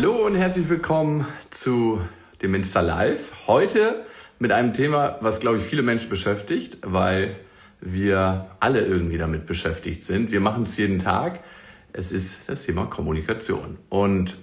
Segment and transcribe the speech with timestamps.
[0.00, 2.00] Hallo und herzlich willkommen zu
[2.40, 3.32] dem Insta Live.
[3.48, 4.04] Heute
[4.38, 7.34] mit einem Thema, was glaube ich viele Menschen beschäftigt, weil
[7.80, 10.30] wir alle irgendwie damit beschäftigt sind.
[10.30, 11.40] Wir machen es jeden Tag.
[11.92, 13.76] Es ist das Thema Kommunikation.
[13.88, 14.36] Und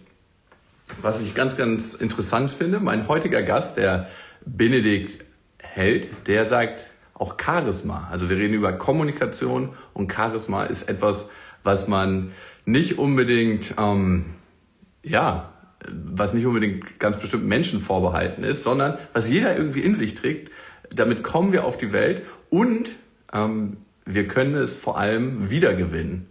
[1.02, 4.10] was ich ganz, ganz interessant finde, mein heutiger Gast, der
[4.46, 5.24] Benedikt
[5.62, 8.10] Held, der sagt auch Charisma.
[8.12, 11.30] Also wir reden über Kommunikation und Charisma ist etwas,
[11.64, 12.34] was man
[12.66, 14.26] nicht unbedingt ähm,
[15.06, 15.54] ja,
[15.88, 20.52] was nicht unbedingt ganz bestimmten Menschen vorbehalten ist, sondern was jeder irgendwie in sich trägt.
[20.90, 22.90] Damit kommen wir auf die Welt und
[23.32, 26.28] ähm, wir können es vor allem wiedergewinnen.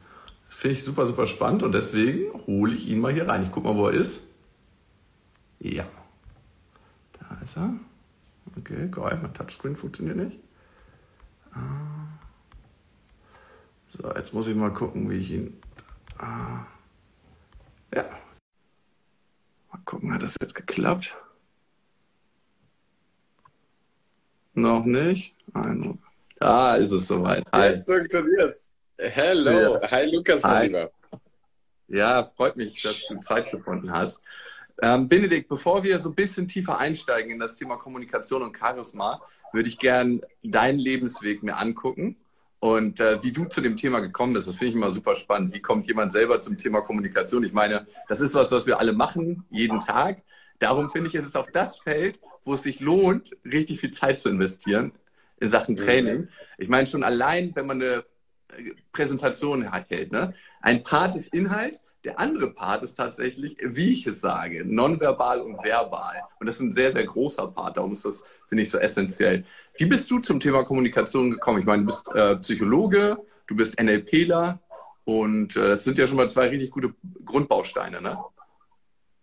[0.48, 3.42] Finde ich super, super spannend und deswegen hole ich ihn mal hier rein.
[3.42, 4.23] Ich gucke mal, wo er ist.
[5.60, 5.87] Ja.
[7.18, 7.74] Da ist er.
[8.56, 9.18] Okay, geil.
[9.20, 10.38] Mein Touchscreen funktioniert nicht.
[11.52, 11.59] Ah.
[13.88, 15.56] So, jetzt muss ich mal gucken, wie ich ihn.
[16.18, 16.66] Ah.
[17.95, 18.04] Ja,
[19.85, 21.16] gucken, hat das jetzt geklappt?
[24.54, 25.35] Noch nicht?
[25.52, 25.99] Ein,
[26.40, 27.45] ah, ist es soweit.
[27.52, 27.71] Hi.
[27.71, 28.73] Jetzt funktioniert's.
[28.96, 29.80] Hello.
[29.80, 29.90] Ja.
[29.90, 30.66] Hi, Lukas, Hi.
[30.66, 30.90] Lieber.
[31.88, 34.21] Ja, freut mich, dass du Zeit gefunden hast.
[34.80, 39.21] Ähm, Benedikt, bevor wir so ein bisschen tiefer einsteigen in das Thema Kommunikation und Charisma,
[39.52, 42.16] würde ich gern deinen Lebensweg mir angucken
[42.65, 45.52] und äh, wie du zu dem Thema gekommen bist, das finde ich immer super spannend.
[45.52, 47.45] Wie kommt jemand selber zum Thema Kommunikation?
[47.45, 50.23] Ich meine, das ist was, was wir alle machen, jeden Tag.
[50.60, 54.18] Darum finde ich, ist es auch das Feld, wo es sich lohnt, richtig viel Zeit
[54.18, 54.93] zu investieren
[55.40, 56.29] in Sachen Training.
[56.56, 58.02] Ich meine, schon allein, wenn man eine
[58.56, 60.32] äh, Präsentation hält, ne?
[60.62, 65.62] ein Part ist Inhalt, der andere Part ist tatsächlich, wie ich es sage, nonverbal und
[65.62, 66.22] verbal.
[66.38, 67.76] Und das ist ein sehr, sehr großer Part.
[67.76, 68.22] Darum ist das,
[68.55, 69.44] finde ich, so essentiell.
[69.77, 71.59] Wie bist du zum Thema Kommunikation gekommen?
[71.59, 73.19] Ich meine, du bist äh, Psychologe,
[73.49, 74.61] du bist NLPler
[75.03, 78.17] und äh, das sind ja schon mal zwei richtig gute Grundbausteine, ne?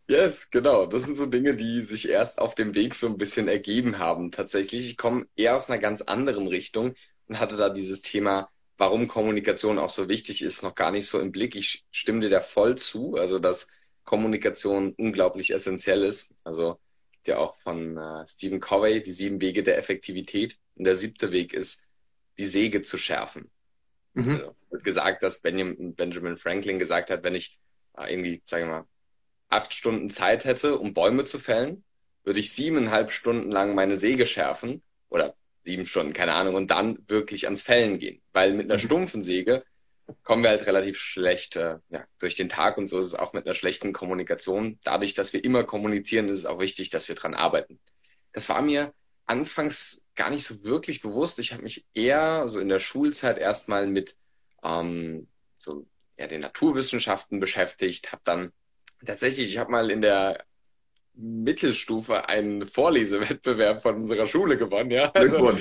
[0.10, 0.86] Yes, genau.
[0.86, 4.32] Das sind so Dinge, die sich erst auf dem Weg so ein bisschen ergeben haben.
[4.32, 6.96] Tatsächlich, ich komme eher aus einer ganz anderen Richtung
[7.28, 8.50] und hatte da dieses Thema
[8.82, 11.56] warum Kommunikation auch so wichtig ist, noch gar nicht so im Blick.
[11.56, 13.68] Ich stimme dir da voll zu, also dass
[14.04, 16.34] Kommunikation unglaublich essentiell ist.
[16.44, 16.80] Also
[17.22, 20.58] gibt ja auch von äh, Stephen Covey die sieben Wege der Effektivität.
[20.76, 21.84] Und der siebte Weg ist,
[22.40, 23.52] die Säge zu schärfen.
[24.14, 24.32] Mhm.
[24.32, 27.60] Also, wird gesagt, dass Benjamin, Benjamin Franklin gesagt hat, wenn ich
[27.96, 28.86] äh, irgendwie, sagen wir mal,
[29.50, 31.84] acht Stunden Zeit hätte, um Bäume zu fällen,
[32.24, 36.98] würde ich siebeneinhalb Stunden lang meine Säge schärfen oder sieben Stunden, keine Ahnung, und dann
[37.08, 38.20] wirklich ans Fällen gehen.
[38.34, 38.86] Weil mit einer mhm.
[38.86, 39.64] stumpfen Säge
[40.24, 43.34] kommen wir halt relativ schlecht äh, ja, durch den Tag und so ist es auch
[43.34, 44.80] mit einer schlechten Kommunikation.
[44.84, 47.80] Dadurch, dass wir immer kommunizieren, ist es auch wichtig, dass wir dran arbeiten.
[48.32, 48.94] Das war mir
[49.26, 51.40] anfangs gar nicht so wirklich bewusst.
[51.40, 54.16] Ich habe mich eher so in der Schulzeit erstmal mit
[54.64, 55.28] ähm,
[55.58, 55.86] so
[56.18, 58.52] ja, den Naturwissenschaften beschäftigt, habe dann
[59.06, 60.44] tatsächlich, ich habe mal in der
[61.14, 64.92] Mittelstufe einen Vorlesewettbewerb von unserer Schule gewonnen.
[64.92, 65.52] Ja, also,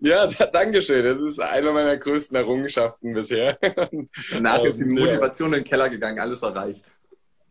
[0.00, 1.04] ja, danke schön.
[1.04, 3.58] Das ist eine meiner größten Errungenschaften bisher.
[4.30, 5.58] Danach ist die Motivation ja.
[5.58, 6.92] in den Keller gegangen, alles erreicht.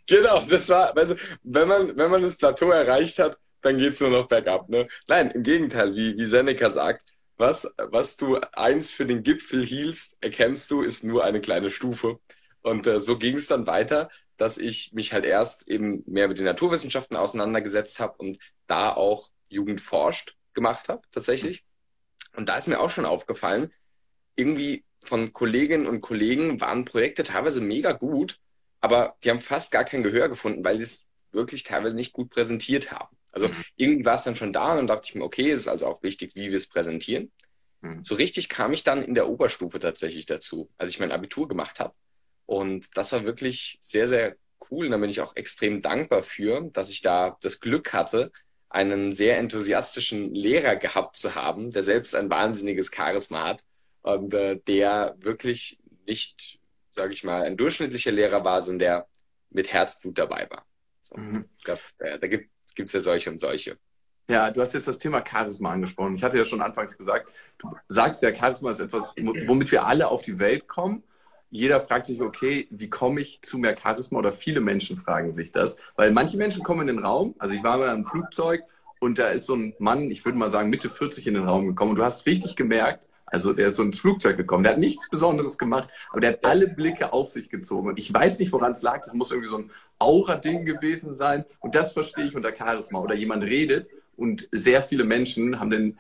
[0.08, 4.12] Genau, das war, also, wenn man, wenn man das Plateau erreicht hat, dann geht's nur
[4.12, 4.70] noch bergab.
[4.70, 4.88] Ne?
[5.08, 7.04] Nein, im Gegenteil, wie, wie Seneca sagt,
[7.38, 12.20] was, was du eins für den Gipfel hielst, erkennst du, ist nur eine kleine Stufe.
[12.62, 16.38] Und äh, so ging es dann weiter dass ich mich halt erst eben mehr mit
[16.38, 21.65] den Naturwissenschaften auseinandergesetzt habe und da auch Jugend forscht gemacht habe, tatsächlich.
[22.36, 23.72] Und da ist mir auch schon aufgefallen,
[24.36, 28.40] irgendwie von Kolleginnen und Kollegen waren Projekte teilweise mega gut,
[28.82, 32.30] aber die haben fast gar kein Gehör gefunden, weil sie es wirklich teilweise nicht gut
[32.30, 33.16] präsentiert haben.
[33.32, 33.56] Also mhm.
[33.76, 35.86] irgendwie war es dann schon da und dann dachte ich mir, okay, es ist also
[35.88, 37.32] auch wichtig, wie wir es präsentieren.
[37.82, 38.04] Mhm.
[38.04, 41.80] So richtig kam ich dann in der Oberstufe tatsächlich dazu, als ich mein Abitur gemacht
[41.80, 41.94] habe.
[42.46, 44.38] Und das war wirklich sehr, sehr
[44.70, 44.86] cool.
[44.86, 48.32] Und da bin ich auch extrem dankbar für, dass ich da das Glück hatte,
[48.76, 53.64] einen sehr enthusiastischen Lehrer gehabt zu haben, der selbst ein wahnsinniges Charisma hat
[54.02, 56.60] und äh, der wirklich nicht,
[56.92, 59.08] sage ich mal, ein durchschnittlicher Lehrer war, sondern der
[59.50, 60.66] mit Herzblut dabei war.
[61.02, 61.46] So, mhm.
[61.58, 63.78] Ich glaube, da, da gibt es ja solche und solche.
[64.30, 66.16] Ja, du hast jetzt das Thema Charisma angesprochen.
[66.16, 70.10] Ich hatte ja schon anfangs gesagt, du sagst ja, Charisma ist etwas, womit wir alle
[70.10, 71.04] auf die Welt kommen
[71.50, 74.20] jeder fragt sich, okay, wie komme ich zu mehr Charisma?
[74.20, 75.78] Oder viele Menschen fragen sich das.
[75.96, 78.62] Weil manche Menschen kommen in den Raum, also ich war mal im Flugzeug
[79.00, 81.68] und da ist so ein Mann, ich würde mal sagen Mitte 40 in den Raum
[81.68, 84.80] gekommen und du hast richtig gemerkt, also der ist so ins Flugzeug gekommen, der hat
[84.80, 87.90] nichts Besonderes gemacht, aber der hat alle Blicke auf sich gezogen.
[87.90, 91.44] Und ich weiß nicht, woran es lag, das muss irgendwie so ein Aura-Ding gewesen sein.
[91.60, 93.00] Und das verstehe ich unter Charisma.
[93.00, 96.00] Oder jemand redet und sehr viele Menschen haben den,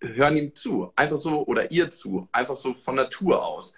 [0.00, 3.72] hören ihm zu, einfach so, oder ihr zu, einfach so von Natur aus.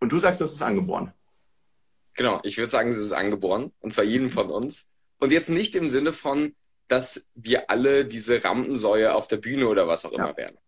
[0.00, 1.12] Und du sagst, das ist angeboren.
[2.14, 3.72] Genau, ich würde sagen, es ist angeboren.
[3.80, 4.88] Und zwar jeden von uns.
[5.18, 6.54] Und jetzt nicht im Sinne von,
[6.88, 10.36] dass wir alle diese Rampensäue auf der Bühne oder was auch immer ja.
[10.36, 10.58] werden.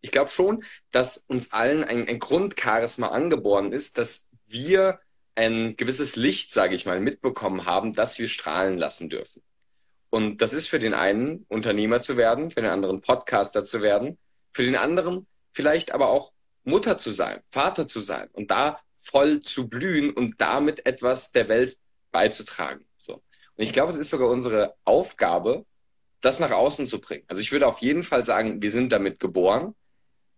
[0.00, 5.00] Ich glaube schon, dass uns allen ein, ein Grundcharisma angeboren ist, dass wir
[5.34, 9.42] ein gewisses Licht, sage ich mal, mitbekommen haben, das wir strahlen lassen dürfen.
[10.10, 14.16] Und das ist für den einen Unternehmer zu werden, für den anderen Podcaster zu werden,
[14.52, 16.32] für den anderen vielleicht aber auch
[16.64, 21.48] Mutter zu sein, Vater zu sein und da voll zu blühen und damit etwas der
[21.48, 21.76] Welt
[22.10, 22.84] beizutragen.
[22.96, 23.14] So.
[23.14, 23.22] Und
[23.64, 25.66] ich glaube, es ist sogar unsere Aufgabe,
[26.20, 27.24] das nach außen zu bringen.
[27.28, 29.74] Also ich würde auf jeden Fall sagen, wir sind damit geboren.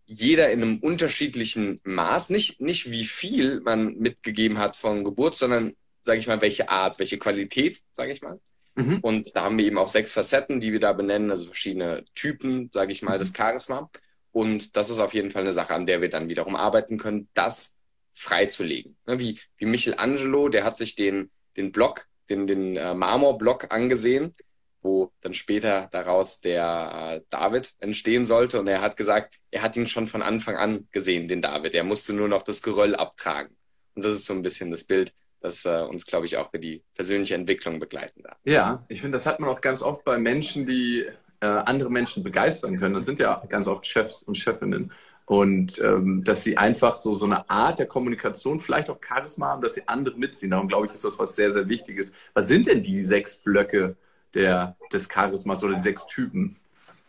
[0.05, 5.75] Jeder in einem unterschiedlichen Maß, nicht, nicht wie viel man mitgegeben hat von Geburt, sondern,
[6.03, 8.41] sage ich mal, welche Art, welche Qualität, sage ich mal.
[8.75, 8.99] Mhm.
[9.01, 12.71] Und da haben wir eben auch sechs Facetten, die wir da benennen, also verschiedene Typen,
[12.73, 13.21] sage ich mal, mhm.
[13.21, 13.91] des Charisma.
[14.37, 17.27] Und das ist auf jeden Fall eine Sache, an der wir dann wiederum arbeiten können,
[17.33, 17.75] das
[18.13, 18.95] freizulegen.
[19.07, 24.35] Ne, wie, wie Michelangelo, der hat sich den, den Block, den, den äh, Marmorblock angesehen,
[24.83, 28.61] wo dann später daraus der äh, David entstehen sollte.
[28.61, 31.73] Und er hat gesagt, er hat ihn schon von Anfang an gesehen, den David.
[31.73, 33.57] Er musste nur noch das Geröll abtragen.
[33.95, 36.59] Und das ist so ein bisschen das Bild, das äh, uns, glaube ich, auch für
[36.59, 38.37] die persönliche Entwicklung begleiten darf.
[38.45, 41.07] Ja, ich finde, das hat man auch ganz oft bei Menschen, die
[41.41, 42.95] äh, andere Menschen begeistern können.
[42.95, 44.93] Das sind ja ganz oft Chefs und Chefinnen.
[45.27, 49.63] Und ähm, dass sie einfach so, so eine Art der Kommunikation, vielleicht auch Charisma haben,
[49.63, 50.53] dass sie andere mitziehen.
[50.53, 52.13] Darum glaube ich, ist das was sehr, sehr Wichtiges.
[52.33, 53.97] Was sind denn die sechs Blöcke
[54.35, 56.57] der, des Charismas oder die sechs Typen?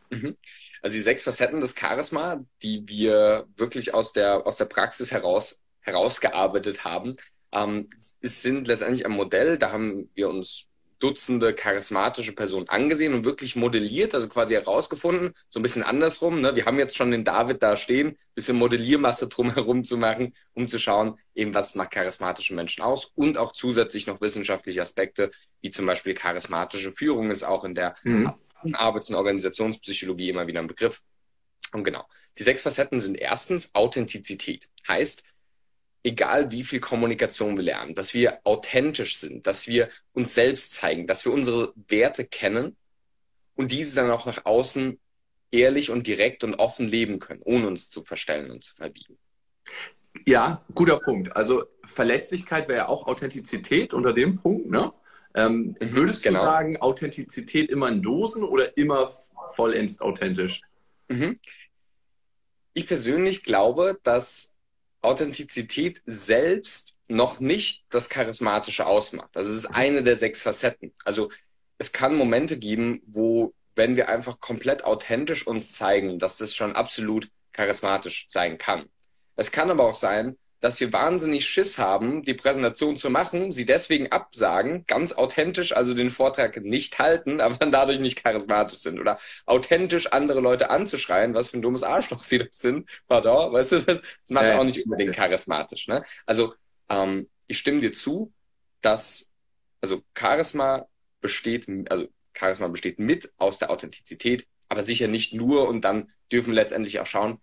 [0.10, 0.36] Mhm.
[0.82, 5.60] Also die sechs Facetten des Charisma, die wir wirklich aus der, aus der Praxis heraus
[5.82, 7.16] herausgearbeitet haben,
[7.52, 7.88] ähm,
[8.22, 10.68] sind letztendlich ein Modell, da haben wir uns
[11.00, 16.42] Dutzende charismatische Personen angesehen und wirklich modelliert, also quasi herausgefunden, so ein bisschen andersrum.
[16.42, 16.56] Ne?
[16.56, 20.80] Wir haben jetzt schon den David da stehen, bisschen Modelliermasse drumherum zu machen, um zu
[20.80, 25.86] schauen, eben was macht charismatische Menschen aus und auch zusätzlich noch wissenschaftliche Aspekte, wie zum
[25.86, 28.34] Beispiel charismatische Führung ist auch in der mhm.
[28.74, 31.02] Arbeits- und Organisationspsychologie immer wieder ein Begriff.
[31.74, 32.06] Und genau,
[32.38, 34.70] die sechs Facetten sind erstens Authentizität.
[34.88, 35.24] Heißt,
[36.04, 41.08] egal wie viel Kommunikation wir lernen, dass wir authentisch sind, dass wir uns selbst zeigen,
[41.08, 42.76] dass wir unsere Werte kennen
[43.56, 45.00] und diese dann auch nach außen
[45.52, 49.18] ehrlich und direkt und offen leben können, ohne uns zu verstellen und zu verbiegen.
[50.26, 51.36] Ja, guter Punkt.
[51.36, 54.70] Also Verletzlichkeit wäre ja auch Authentizität unter dem Punkt.
[54.70, 54.92] Ne?
[55.36, 56.40] Ähm, mhm, würdest genau.
[56.40, 59.14] du sagen, Authentizität immer in Dosen oder immer
[59.54, 60.62] vollends authentisch?
[61.08, 61.40] Mhm.
[62.74, 64.54] Ich persönlich glaube, dass
[65.02, 69.36] Authentizität selbst noch nicht das Charismatische ausmacht.
[69.36, 70.94] Es ist eine der sechs Facetten.
[71.06, 71.30] Also
[71.78, 76.74] es kann Momente geben, wo, wenn wir einfach komplett authentisch uns zeigen, dass das schon
[76.74, 78.90] absolut charismatisch sein kann.
[79.36, 83.66] Es kann aber auch sein, dass wir wahnsinnig Schiss haben, die Präsentation zu machen, sie
[83.66, 89.00] deswegen absagen, ganz authentisch also den Vortrag nicht halten, aber dann dadurch nicht charismatisch sind
[89.00, 93.74] oder authentisch andere Leute anzuschreien, was für ein dummes Arschloch sie das sind, pardon, weißt
[93.74, 96.04] du, das, das macht äh, auch nicht unbedingt charismatisch, ne?
[96.26, 96.54] Also,
[96.90, 98.34] ähm, ich stimme dir zu,
[98.82, 99.28] dass,
[99.82, 100.88] also Charisma
[101.22, 102.08] besteht, also
[102.38, 107.00] Charisma besteht mit aus der Authentizität, aber sicher nicht nur und dann dürfen wir letztendlich
[107.00, 107.40] auch schauen,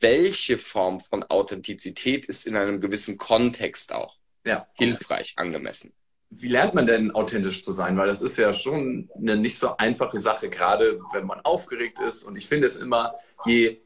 [0.00, 4.66] welche Form von Authentizität ist in einem gewissen Kontext auch ja.
[4.74, 5.92] hilfreich, angemessen.
[6.30, 7.96] Wie lernt man denn authentisch zu sein?
[7.96, 12.22] Weil das ist ja schon eine nicht so einfache Sache, gerade wenn man aufgeregt ist.
[12.22, 13.14] Und ich finde es immer,
[13.44, 13.80] je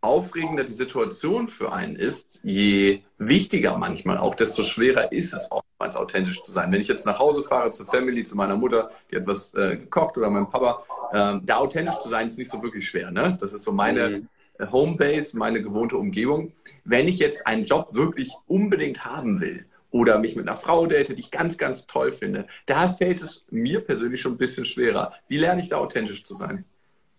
[0.00, 5.96] aufregender die Situation für einen ist, je wichtiger manchmal auch, desto schwerer ist es oftmals
[5.96, 6.72] authentisch zu sein.
[6.72, 9.76] Wenn ich jetzt nach Hause fahre zur Family, zu meiner Mutter, die hat was äh,
[9.76, 13.10] gekocht oder meinem Papa, äh, da authentisch zu sein ist nicht so wirklich schwer.
[13.10, 13.36] Ne?
[13.40, 14.28] Das ist so meine, mhm.
[14.60, 16.52] Homebase, meine gewohnte Umgebung.
[16.84, 21.10] Wenn ich jetzt einen Job wirklich unbedingt haben will oder mich mit einer Frau date,
[21.10, 25.14] die ich ganz, ganz toll finde, da fällt es mir persönlich schon ein bisschen schwerer.
[25.28, 26.64] Wie lerne ich da authentisch zu sein?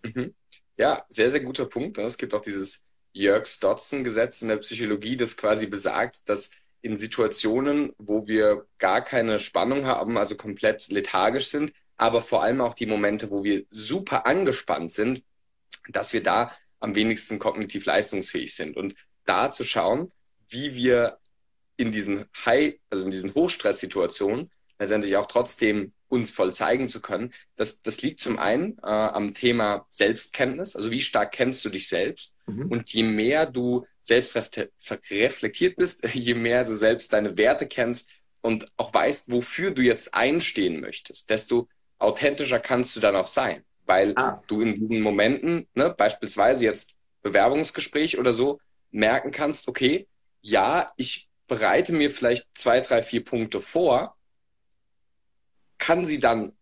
[0.03, 0.33] Mhm.
[0.77, 1.97] Ja, sehr, sehr guter Punkt.
[1.97, 8.27] Es gibt auch dieses Jörg-Stotzen-Gesetz in der Psychologie, das quasi besagt, dass in Situationen, wo
[8.27, 13.29] wir gar keine Spannung haben, also komplett lethargisch sind, aber vor allem auch die Momente,
[13.29, 15.23] wo wir super angespannt sind,
[15.89, 18.77] dass wir da am wenigsten kognitiv leistungsfähig sind.
[18.77, 18.95] Und
[19.25, 20.11] da zu schauen,
[20.47, 21.19] wie wir
[21.77, 27.33] in diesen High, also in diesen Hochstresssituationen letztendlich auch trotzdem uns voll zeigen zu können.
[27.55, 31.87] Das, das liegt zum einen äh, am Thema Selbstkenntnis, also wie stark kennst du dich
[31.87, 32.35] selbst.
[32.47, 32.67] Mhm.
[32.67, 38.09] Und je mehr du selbst reflektiert bist, je mehr du selbst deine Werte kennst
[38.41, 41.67] und auch weißt, wofür du jetzt einstehen möchtest, desto
[41.99, 44.39] authentischer kannst du dann auch sein weil ah.
[44.45, 46.91] du in diesen Momenten, ne, beispielsweise jetzt
[47.23, 48.59] Bewerbungsgespräch oder so,
[48.91, 50.07] merken kannst, okay,
[50.41, 54.15] ja, ich bereite mir vielleicht zwei, drei, vier Punkte vor,
[55.79, 56.53] kann sie dann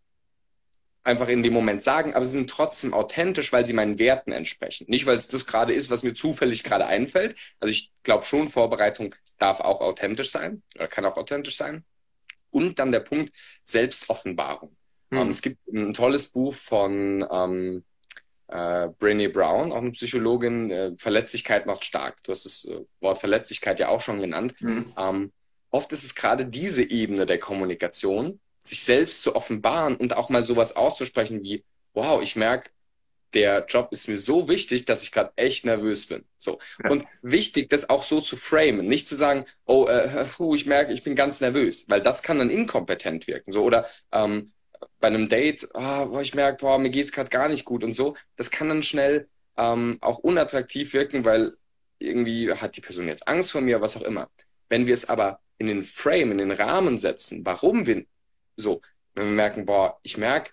[1.04, 4.86] einfach in dem Moment sagen, aber sie sind trotzdem authentisch, weil sie meinen Werten entsprechen.
[4.88, 7.36] Nicht, weil es das gerade ist, was mir zufällig gerade einfällt.
[7.60, 11.84] Also ich glaube schon, Vorbereitung darf auch authentisch sein oder kann auch authentisch sein.
[12.52, 14.77] Und dann der Punkt Selbstoffenbarung.
[15.12, 15.20] Hm.
[15.20, 17.84] Um, es gibt ein tolles Buch von ähm,
[18.48, 22.24] äh, Brené Brown, auch eine Psychologin, äh, Verletzlichkeit macht stark.
[22.24, 24.56] Du hast das äh, Wort Verletzlichkeit ja auch schon genannt.
[24.60, 24.94] Hm.
[24.98, 25.32] Ähm,
[25.70, 30.46] oft ist es gerade diese Ebene der Kommunikation, sich selbst zu offenbaren und auch mal
[30.46, 32.70] sowas auszusprechen wie, wow, ich merke,
[33.34, 36.24] der Job ist mir so wichtig, dass ich gerade echt nervös bin.
[36.38, 36.60] So.
[36.84, 36.90] Ja.
[36.90, 38.88] Und wichtig, das auch so zu framen.
[38.88, 42.50] Nicht zu sagen, oh, äh, ich merke, ich bin ganz nervös, weil das kann dann
[42.50, 43.52] inkompetent wirken.
[43.52, 43.64] So.
[43.64, 44.54] Oder ähm,
[45.00, 48.16] bei einem Date, oh, ich merke, boah, mir geht's gerade gar nicht gut und so.
[48.36, 51.54] Das kann dann schnell ähm, auch unattraktiv wirken, weil
[52.00, 54.30] irgendwie hat die Person jetzt Angst vor mir, was auch immer.
[54.70, 58.06] Wenn wir es aber in den Frame, in den Rahmen setzen, warum wir
[58.56, 58.82] so,
[59.16, 60.52] wenn wir merken, boah, ich merke,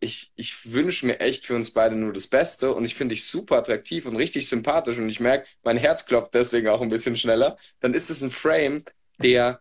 [0.00, 3.26] ich, ich wünsche mir echt für uns beide nur das Beste und ich finde dich
[3.26, 7.16] super attraktiv und richtig sympathisch und ich merke, mein Herz klopft deswegen auch ein bisschen
[7.16, 8.82] schneller, dann ist es ein Frame,
[9.18, 9.60] der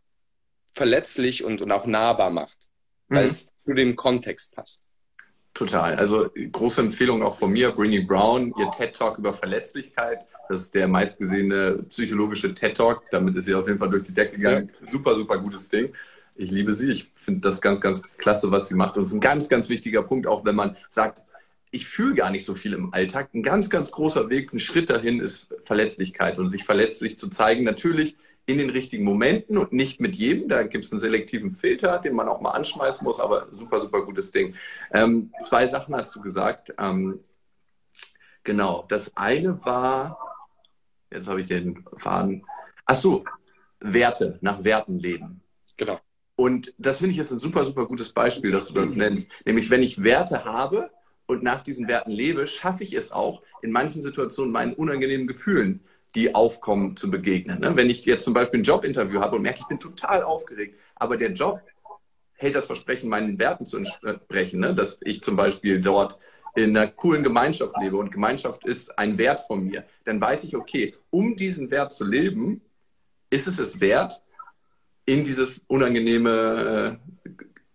[0.73, 2.69] verletzlich und, und auch nahbar macht,
[3.11, 3.29] weil mhm.
[3.29, 4.81] es zu dem Kontext passt.
[5.53, 5.95] Total.
[5.95, 10.19] Also große Empfehlung auch von mir, Brinny Brown, ihr TED Talk über Verletzlichkeit.
[10.49, 13.03] Das ist der meistgesehene psychologische TED Talk.
[13.11, 14.71] Damit ist sie auf jeden Fall durch die Decke gegangen.
[14.81, 14.87] Ja.
[14.87, 15.93] Super, super gutes Ding
[16.35, 16.89] ich liebe sie.
[16.89, 18.97] Ich finde das ganz, ganz klasse, was sie macht.
[18.97, 21.21] Und es ist ein ganz, ganz wichtiger Punkt, auch wenn man sagt,
[21.71, 23.29] ich fühle gar nicht so viel im Alltag.
[23.33, 27.63] Ein ganz, ganz großer Weg, ein Schritt dahin ist Verletzlichkeit und sich verletzlich zu zeigen.
[27.63, 30.47] Natürlich in den richtigen Momenten und nicht mit jedem.
[30.47, 34.03] Da gibt es einen selektiven Filter, den man auch mal anschmeißen muss, aber super, super
[34.03, 34.55] gutes Ding.
[34.91, 36.73] Ähm, zwei Sachen hast du gesagt.
[36.77, 37.19] Ähm,
[38.43, 40.17] genau, das eine war,
[41.11, 42.45] jetzt habe ich den Faden.
[42.85, 43.23] Ach so,
[43.79, 45.41] Werte, nach Werten leben.
[45.77, 45.99] Genau.
[46.35, 49.29] Und das finde ich ist ein super, super gutes Beispiel, dass du das nennst.
[49.45, 50.89] Nämlich, wenn ich Werte habe
[51.27, 55.85] und nach diesen Werten lebe, schaffe ich es auch, in manchen Situationen meinen unangenehmen Gefühlen,
[56.15, 57.59] die aufkommen, zu begegnen.
[57.59, 57.75] Ne?
[57.75, 61.17] Wenn ich jetzt zum Beispiel ein Jobinterview habe und merke, ich bin total aufgeregt, aber
[61.17, 61.61] der Job
[62.33, 64.75] hält das Versprechen, meinen Werten zu entsprechen, ne?
[64.75, 66.17] dass ich zum Beispiel dort
[66.55, 70.55] in einer coolen Gemeinschaft lebe und Gemeinschaft ist ein Wert von mir, dann weiß ich,
[70.55, 72.61] okay, um diesen Wert zu leben,
[73.29, 74.21] ist es es wert,
[75.05, 76.99] in dieses unangenehme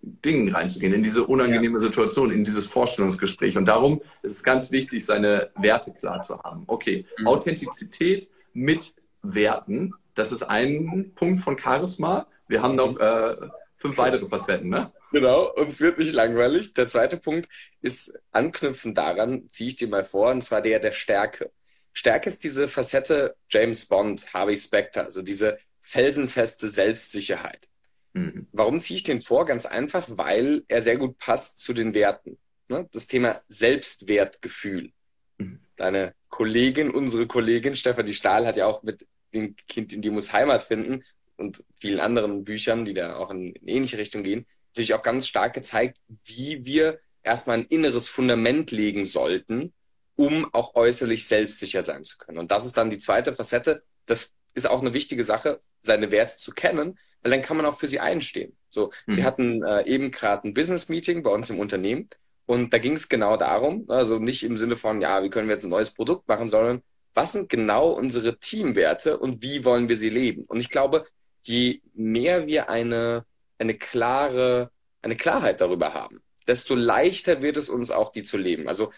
[0.07, 1.81] äh, Ding reinzugehen, in diese unangenehme ja.
[1.81, 3.57] Situation, in dieses Vorstellungsgespräch.
[3.57, 6.65] Und darum ist es ganz wichtig, seine Werte klar zu haben.
[6.67, 7.27] Okay, mhm.
[7.27, 12.27] Authentizität mit Werten, das ist ein Punkt von Charisma.
[12.49, 13.37] Wir haben noch äh,
[13.77, 14.93] fünf weitere Facetten, ne?
[15.13, 16.75] Genau, und es wird nicht langweilig.
[16.75, 17.49] Der zweite Punkt
[17.81, 21.53] ist anknüpfen daran, ziehe ich dir mal vor, und zwar der der Stärke.
[21.93, 27.69] Stärke ist diese Facette James Bond, Harvey Specter, also diese felsenfeste Selbstsicherheit.
[28.17, 28.47] Mhm.
[28.53, 29.45] Warum ziehe ich den vor?
[29.45, 32.39] Ganz einfach, weil er sehr gut passt zu den Werten.
[32.69, 32.89] Ne?
[32.93, 34.93] Das Thema Selbstwertgefühl.
[35.37, 35.61] Mhm.
[35.77, 40.33] Deine Kollegin, unsere Kollegin Stefanie Stahl hat ja auch mit dem Kind in die muss
[40.33, 41.03] Heimat finden
[41.37, 45.27] und vielen anderen Büchern, die da auch in, in ähnliche Richtung gehen, natürlich auch ganz
[45.27, 49.75] stark gezeigt, wie wir erstmal ein inneres Fundament legen sollten,
[50.15, 52.39] um auch äußerlich selbstsicher sein zu können.
[52.39, 53.83] Und das ist dann die zweite Facette.
[54.07, 57.79] Das ist auch eine wichtige Sache, seine Werte zu kennen, weil dann kann man auch
[57.79, 58.57] für sie einstehen.
[58.71, 59.17] So, mhm.
[59.17, 62.09] wir hatten äh, eben gerade ein Business Meeting bei uns im Unternehmen
[62.47, 65.55] und da ging es genau darum, also nicht im Sinne von, ja, wie können wir
[65.55, 66.83] jetzt ein neues Produkt machen, sondern
[67.13, 70.45] was sind genau unsere Teamwerte und wie wollen wir sie leben?
[70.45, 71.05] Und ich glaube,
[71.43, 73.25] je mehr wir eine,
[73.59, 74.71] eine klare,
[75.03, 78.69] eine Klarheit darüber haben, desto leichter wird es uns auch, die zu leben.
[78.69, 78.93] Also,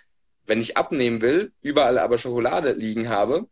[0.46, 3.46] wenn ich abnehmen will, überall aber Schokolade liegen habe,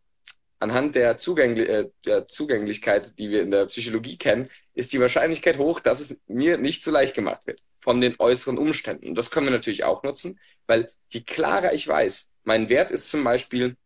[0.59, 5.57] anhand der, Zugängli äh, der Zugänglichkeit, die wir in der Psychologie kennen, ist die Wahrscheinlichkeit
[5.57, 9.09] hoch, dass es mir nicht so leicht gemacht wird von den äußeren Umständen.
[9.09, 13.09] Und das können wir natürlich auch nutzen, weil je klarer ich weiß, mein Wert ist
[13.09, 13.77] zum Beispiel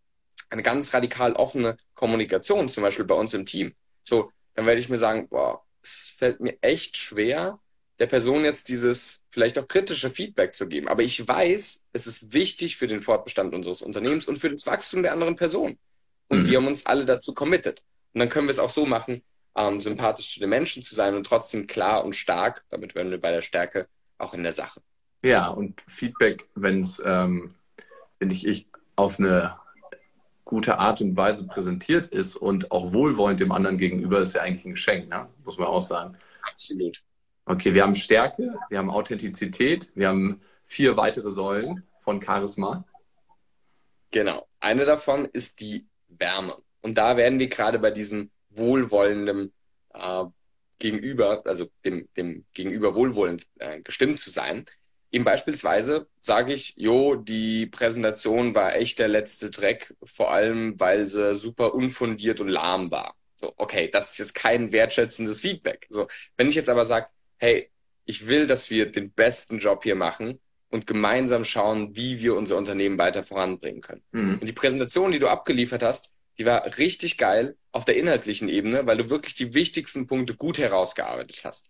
[0.49, 3.73] eine ganz radikal offene Kommunikation, zum Beispiel bei uns im Team.
[4.03, 7.59] So, dann werde ich mir sagen, boah, es fällt mir echt schwer,
[7.99, 10.87] der Person jetzt dieses vielleicht auch kritische Feedback zu geben.
[10.87, 15.03] Aber ich weiß, es ist wichtig für den Fortbestand unseres Unternehmens und für das Wachstum
[15.03, 15.77] der anderen Person.
[16.31, 16.49] Und mhm.
[16.49, 17.83] wir haben uns alle dazu committed.
[18.13, 19.21] Und dann können wir es auch so machen,
[19.53, 22.63] ähm, sympathisch zu den Menschen zu sein und trotzdem klar und stark.
[22.69, 24.81] Damit werden wir bei der Stärke auch in der Sache.
[25.23, 27.51] Ja, und Feedback, wenn es, ähm,
[28.19, 29.57] wenn ich, ich auf eine
[30.45, 34.63] gute Art und Weise präsentiert ist und auch wohlwollend dem anderen gegenüber, ist ja eigentlich
[34.63, 35.27] ein Geschenk, ne?
[35.43, 36.17] muss man auch sagen.
[36.49, 37.03] Absolut.
[37.43, 42.85] Okay, wir haben Stärke, wir haben Authentizität, wir haben vier weitere Säulen von Charisma.
[44.11, 44.47] Genau.
[44.61, 45.87] Eine davon ist die
[46.21, 46.57] Wärme.
[46.81, 49.51] Und da werden wir gerade bei diesem wohlwollenden
[49.93, 50.23] äh,
[50.79, 54.65] gegenüber, also dem, dem Gegenüber wohlwollend äh, gestimmt zu sein.
[55.11, 61.07] Eben beispielsweise sage ich, jo, die Präsentation war echt der letzte Dreck, vor allem weil
[61.07, 63.15] sie super unfundiert und lahm war.
[63.33, 65.87] So, okay, das ist jetzt kein wertschätzendes Feedback.
[65.89, 67.69] So, wenn ich jetzt aber sage, hey,
[68.05, 70.39] ich will, dass wir den besten Job hier machen
[70.71, 74.01] und gemeinsam schauen, wie wir unser Unternehmen weiter voranbringen können.
[74.11, 74.39] Mhm.
[74.39, 78.87] Und die Präsentation, die du abgeliefert hast, die war richtig geil auf der inhaltlichen Ebene,
[78.87, 81.69] weil du wirklich die wichtigsten Punkte gut herausgearbeitet hast.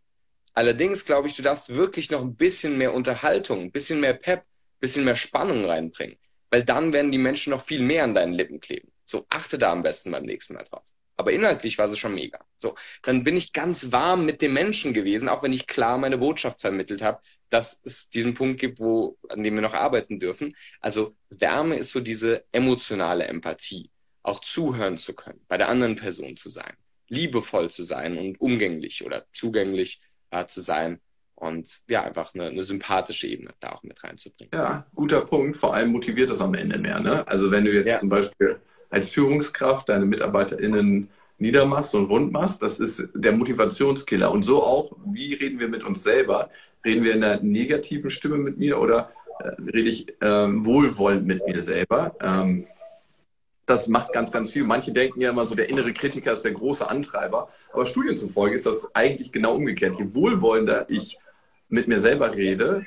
[0.53, 4.39] Allerdings glaube ich, du darfst wirklich noch ein bisschen mehr Unterhaltung, ein bisschen mehr Pep,
[4.41, 6.17] ein bisschen mehr Spannung reinbringen.
[6.49, 8.91] Weil dann werden die Menschen noch viel mehr an deinen Lippen kleben.
[9.05, 10.83] So, achte da am besten beim nächsten Mal drauf.
[11.15, 12.39] Aber inhaltlich war es schon mega.
[12.57, 16.17] So, dann bin ich ganz warm mit dem Menschen gewesen, auch wenn ich klar meine
[16.17, 20.55] Botschaft vermittelt habe, dass es diesen Punkt gibt, wo, an dem wir noch arbeiten dürfen.
[20.79, 23.91] Also Wärme ist so diese emotionale Empathie,
[24.23, 26.73] auch zuhören zu können, bei der anderen Person zu sein,
[27.09, 30.99] liebevoll zu sein und umgänglich oder zugänglich äh, zu sein
[31.35, 34.51] und ja, einfach eine, eine sympathische Ebene da auch mit reinzubringen.
[34.53, 35.57] Ja, guter Punkt.
[35.57, 36.99] Vor allem motiviert das am Ende mehr.
[36.99, 37.27] Ne?
[37.27, 37.97] Also wenn du jetzt ja.
[37.97, 44.31] zum Beispiel als Führungskraft deine MitarbeiterInnen niedermachst und rund machst, das ist der Motivationskiller.
[44.31, 46.51] Und so auch, wie reden wir mit uns selber?
[46.83, 51.45] Reden wir in einer negativen Stimme mit mir oder äh, rede ich ähm, wohlwollend mit
[51.45, 52.15] mir selber?
[52.21, 52.67] Ähm,
[53.65, 54.63] das macht ganz, ganz viel.
[54.63, 57.49] Manche denken ja immer so, der innere Kritiker ist der große Antreiber.
[57.71, 59.97] Aber Studien zufolge ist das eigentlich genau umgekehrt.
[59.97, 61.17] Je wohlwollender ich
[61.69, 62.85] mit mir selber rede,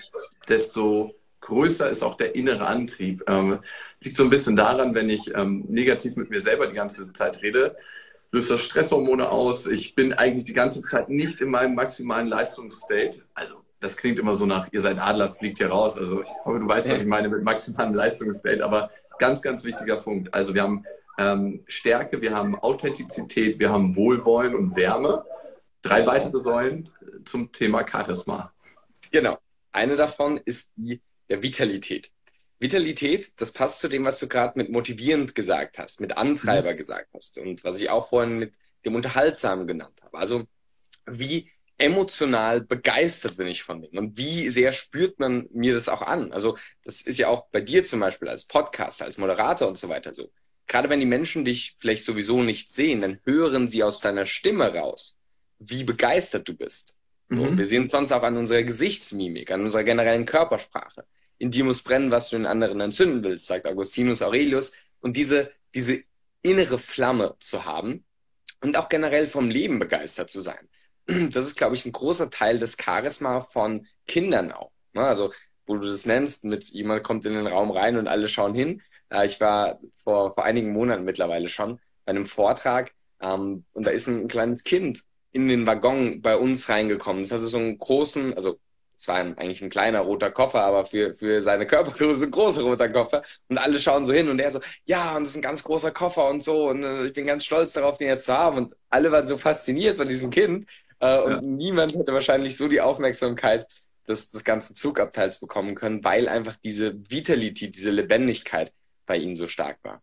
[0.48, 3.24] desto größer ist auch der innere Antrieb.
[3.28, 3.60] Ähm,
[4.02, 7.42] liegt so ein bisschen daran, wenn ich ähm, negativ mit mir selber die ganze Zeit
[7.42, 7.76] rede,
[8.30, 9.66] löst das Stresshormone aus.
[9.66, 13.22] Ich bin eigentlich die ganze Zeit nicht in meinem maximalen Leistungsstate.
[13.32, 15.96] Also das klingt immer so nach, ihr seid Adler, fliegt hier raus.
[15.96, 18.64] Also ich hoffe, du weißt, was ich meine mit maximalem Leistungsstate.
[18.64, 20.32] Aber ganz, ganz wichtiger Punkt.
[20.32, 20.84] Also wir haben
[21.18, 25.24] ähm, Stärke, wir haben Authentizität, wir haben Wohlwollen und Wärme.
[25.82, 26.88] Drei weitere Säulen
[27.24, 28.52] zum Thema Charisma.
[29.10, 29.38] Genau.
[29.70, 32.10] Eine davon ist die der Vitalität.
[32.58, 36.76] Vitalität, das passt zu dem, was du gerade mit motivierend gesagt hast, mit Antreiber mhm.
[36.76, 40.16] gesagt hast und was ich auch vorhin mit dem Unterhaltsamen genannt habe.
[40.16, 40.44] Also
[41.06, 46.02] wie emotional begeistert bin ich von dem und wie sehr spürt man mir das auch
[46.02, 46.32] an.
[46.32, 49.88] Also das ist ja auch bei dir zum Beispiel als Podcaster, als Moderator und so
[49.88, 50.30] weiter so.
[50.66, 54.72] Gerade wenn die Menschen dich vielleicht sowieso nicht sehen, dann hören sie aus deiner Stimme
[54.74, 55.18] raus,
[55.58, 56.96] wie begeistert du bist.
[57.28, 57.58] So, mhm.
[57.58, 61.04] Wir sehen es sonst auch an unserer Gesichtsmimik, an unserer generellen Körpersprache.
[61.38, 64.72] In dir muss brennen, was du den anderen entzünden willst, sagt Augustinus Aurelius.
[65.00, 66.02] Und diese, diese
[66.42, 68.04] innere Flamme zu haben
[68.60, 70.68] und auch generell vom Leben begeistert zu sein.
[71.06, 74.70] Das ist, glaube ich, ein großer Teil des Charisma von Kindern auch.
[74.94, 75.02] Ne?
[75.02, 75.32] Also,
[75.66, 78.82] wo du das nennst, mit jemand kommt in den Raum rein und alle schauen hin.
[79.24, 84.06] Ich war vor, vor einigen Monaten mittlerweile schon bei einem Vortrag ähm, und da ist
[84.08, 87.22] ein kleines Kind in den Waggon bei uns reingekommen.
[87.22, 88.58] Das hatte so einen großen, also
[88.96, 92.88] es war eigentlich ein kleiner roter Koffer, aber für, für seine Körpergröße ein großer roter
[92.88, 93.22] Koffer.
[93.48, 95.90] Und alle schauen so hin und er so, ja, und das ist ein ganz großer
[95.90, 96.68] Koffer und so.
[96.68, 98.56] Und äh, ich bin ganz stolz darauf, den jetzt zu haben.
[98.56, 100.66] Und alle waren so fasziniert von diesem Kind.
[101.04, 101.40] Äh, und ja.
[101.42, 103.66] niemand hätte wahrscheinlich so die Aufmerksamkeit
[104.08, 108.72] des, des ganzen Zugabteils bekommen können, weil einfach diese Vitalität, diese Lebendigkeit
[109.04, 110.02] bei ihm so stark war.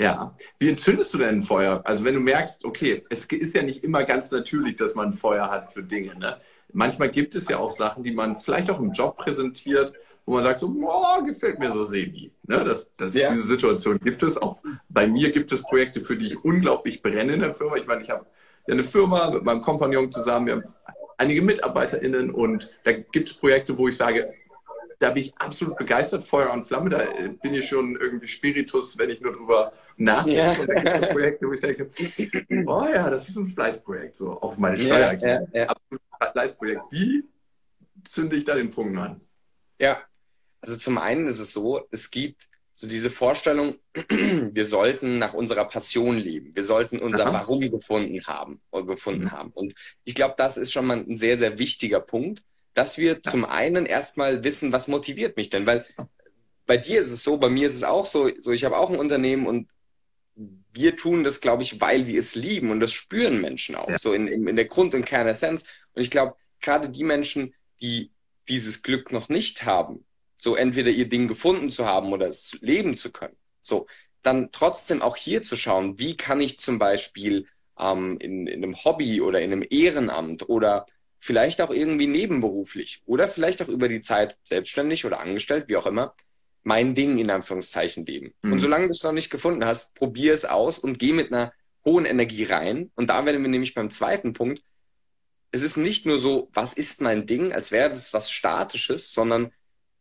[0.00, 0.36] Ja.
[0.58, 1.80] Wie entzündest du denn ein Feuer?
[1.84, 5.12] Also wenn du merkst, okay, es ist ja nicht immer ganz natürlich, dass man ein
[5.12, 6.18] Feuer hat für Dinge.
[6.18, 6.40] Ne?
[6.72, 9.92] Manchmal gibt es ja auch Sachen, die man vielleicht auch im Job präsentiert,
[10.24, 12.32] wo man sagt so, boah, gefällt mir so semi.
[12.48, 12.64] Ne?
[12.64, 13.30] Das, das, ja.
[13.30, 14.36] Diese Situation gibt es.
[14.36, 17.76] Auch bei mir gibt es Projekte, für die ich unglaublich brenne in der Firma.
[17.76, 18.26] Ich meine, ich habe
[18.68, 20.64] eine Firma mit meinem Kompagnon zusammen, wir haben
[21.18, 24.34] einige MitarbeiterInnen und da gibt es Projekte, wo ich sage,
[24.98, 26.88] da bin ich absolut begeistert, Feuer und Flamme.
[26.88, 27.02] Da
[27.42, 30.74] bin ich schon irgendwie Spiritus, wenn ich nur drüber nachdenke.
[30.74, 31.06] Ja.
[31.06, 31.90] Projekte, wo ich denke,
[32.66, 35.12] oh ja, das ist ein Fleißprojekt, so auf meine Steuer.
[35.14, 35.66] Ja, ja, ja.
[35.66, 36.82] Absolut Fleißprojekt.
[36.90, 37.24] Wie
[38.08, 39.20] zünde ich da den Funken an?
[39.80, 40.02] Ja,
[40.60, 43.76] also zum einen ist es so, es gibt so diese Vorstellung,
[44.08, 46.54] wir sollten nach unserer Passion leben.
[46.54, 47.32] Wir sollten unser Aha.
[47.32, 49.32] Warum gefunden haben, gefunden mhm.
[49.32, 49.50] haben.
[49.50, 52.42] Und ich glaube, das ist schon mal ein sehr, sehr wichtiger Punkt,
[52.74, 53.22] dass wir ja.
[53.22, 55.84] zum einen erstmal wissen, was motiviert mich denn, weil
[56.66, 58.88] bei dir ist es so, bei mir ist es auch so, so ich habe auch
[58.88, 59.68] ein Unternehmen und
[60.72, 63.98] wir tun das, glaube ich, weil wir es lieben und das spüren Menschen auch, ja.
[63.98, 65.64] so in, in, in der Grund- und Kernessenz.
[65.92, 68.10] Und ich glaube, gerade die Menschen, die
[68.48, 70.04] dieses Glück noch nicht haben,
[70.42, 73.86] so entweder ihr Ding gefunden zu haben oder es leben zu können, so,
[74.24, 77.46] dann trotzdem auch hier zu schauen, wie kann ich zum Beispiel
[77.78, 80.86] ähm, in, in einem Hobby oder in einem Ehrenamt oder
[81.20, 85.86] vielleicht auch irgendwie nebenberuflich oder vielleicht auch über die Zeit selbstständig oder angestellt, wie auch
[85.86, 86.12] immer,
[86.64, 88.34] mein Ding in Anführungszeichen leben.
[88.42, 88.54] Mhm.
[88.54, 91.52] Und solange du es noch nicht gefunden hast, probier es aus und geh mit einer
[91.84, 92.90] hohen Energie rein.
[92.96, 94.64] Und da werden wir nämlich beim zweiten Punkt.
[95.52, 99.52] Es ist nicht nur so, was ist mein Ding, als wäre das was Statisches, sondern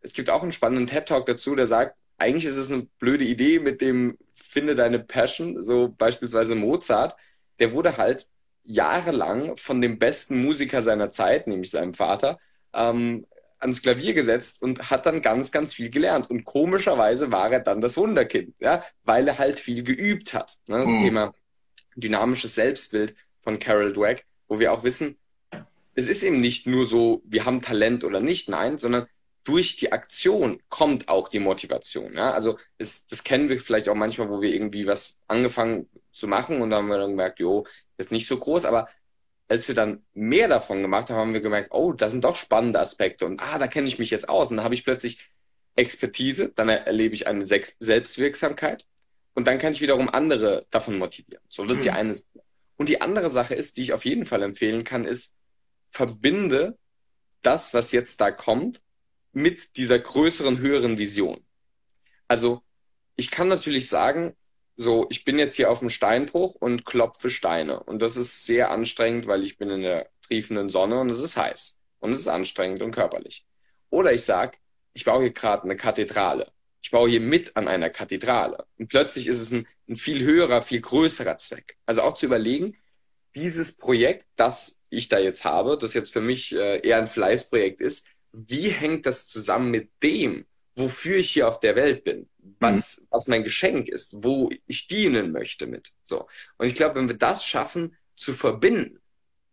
[0.01, 3.59] es gibt auch einen spannenden TED-Talk dazu, der sagt, eigentlich ist es eine blöde Idee
[3.59, 7.15] mit dem finde deine Passion, so beispielsweise Mozart,
[7.59, 8.27] der wurde halt
[8.63, 12.39] jahrelang von dem besten Musiker seiner Zeit, nämlich seinem Vater,
[12.73, 13.25] ähm,
[13.59, 16.29] ans Klavier gesetzt und hat dann ganz, ganz viel gelernt.
[16.29, 20.57] Und komischerweise war er dann das Wunderkind, ja, weil er halt viel geübt hat.
[20.67, 20.79] Ne?
[20.79, 20.99] Das mhm.
[20.99, 21.33] Thema
[21.95, 25.17] dynamisches Selbstbild von Carol Dweck, wo wir auch wissen,
[25.93, 29.07] es ist eben nicht nur so, wir haben Talent oder nicht, nein, sondern
[29.43, 32.13] durch die Aktion kommt auch die Motivation.
[32.13, 32.31] Ja?
[32.31, 36.61] Also es, das kennen wir vielleicht auch manchmal, wo wir irgendwie was angefangen zu machen
[36.61, 37.63] und dann haben wir dann gemerkt, jo,
[37.97, 38.87] das ist nicht so groß, aber
[39.47, 42.79] als wir dann mehr davon gemacht haben, haben wir gemerkt, oh, da sind doch spannende
[42.79, 45.29] Aspekte und ah, da kenne ich mich jetzt aus und dann habe ich plötzlich
[45.75, 48.85] Expertise, dann erlebe ich eine Selbstwirksamkeit
[49.33, 51.43] und dann kann ich wiederum andere davon motivieren.
[51.49, 51.95] So, das ist die mhm.
[51.95, 52.15] eine.
[52.77, 55.33] Und die andere Sache ist, die ich auf jeden Fall empfehlen kann, ist,
[55.91, 56.77] verbinde
[57.41, 58.81] das, was jetzt da kommt,
[59.33, 61.43] mit dieser größeren, höheren Vision.
[62.27, 62.61] Also,
[63.15, 64.35] ich kann natürlich sagen,
[64.77, 67.81] so, ich bin jetzt hier auf dem Steinbruch und klopfe Steine.
[67.81, 71.37] Und das ist sehr anstrengend, weil ich bin in der triefenden Sonne und es ist
[71.37, 71.77] heiß.
[71.99, 73.45] Und es ist anstrengend und körperlich.
[73.89, 74.57] Oder ich sag,
[74.93, 76.51] ich baue hier gerade eine Kathedrale.
[76.81, 78.65] Ich baue hier mit an einer Kathedrale.
[78.77, 81.77] Und plötzlich ist es ein, ein viel höherer, viel größerer Zweck.
[81.85, 82.75] Also auch zu überlegen,
[83.35, 87.81] dieses Projekt, das ich da jetzt habe, das jetzt für mich äh, eher ein Fleißprojekt
[87.81, 92.29] ist, wie hängt das zusammen mit dem, wofür ich hier auf der Welt bin?
[92.59, 93.07] was, mhm.
[93.09, 95.91] was mein Geschenk ist, wo ich dienen möchte mit.
[96.03, 96.27] So.
[96.57, 98.99] Und ich glaube, wenn wir das schaffen zu verbinden,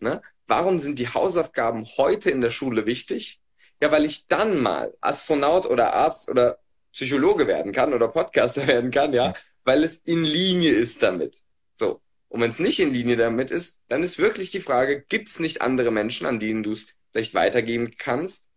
[0.01, 3.41] ne, warum sind die Hausaufgaben heute in der Schule wichtig?
[3.81, 6.59] Ja, weil ich dann mal Astronaut oder Arzt oder
[6.93, 11.43] Psychologe werden kann oder Podcaster werden kann, ja, weil es in Linie ist damit.
[11.75, 12.01] So.
[12.29, 15.39] Und wenn es nicht in Linie damit ist, dann ist wirklich die Frage, gibt es
[15.39, 18.48] nicht andere Menschen, an denen du es vielleicht weitergeben kannst,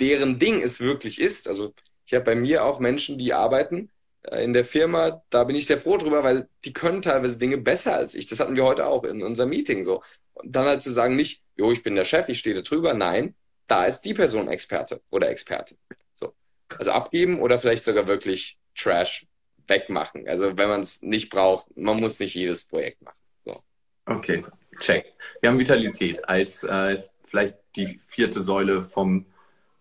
[0.00, 1.48] deren Ding es wirklich ist?
[1.48, 3.90] Also ich habe bei mir auch Menschen, die arbeiten
[4.22, 5.22] äh, in der Firma.
[5.30, 8.26] Da bin ich sehr froh drüber, weil die können teilweise Dinge besser als ich.
[8.26, 10.02] Das hatten wir heute auch in unserem Meeting so.
[10.34, 12.94] Und dann halt zu sagen, nicht, jo, ich bin der Chef, ich stehe da drüber.
[12.94, 13.34] Nein,
[13.66, 15.78] da ist die Person Experte oder Expertin.
[16.14, 16.34] So.
[16.78, 19.26] Also abgeben oder vielleicht sogar wirklich Trash
[19.66, 20.28] wegmachen.
[20.28, 23.18] Also wenn man es nicht braucht, man muss nicht jedes Projekt machen.
[23.44, 23.60] So.
[24.04, 24.44] Okay,
[24.78, 25.14] check.
[25.40, 29.26] Wir haben Vitalität als äh, vielleicht die vierte Säule vom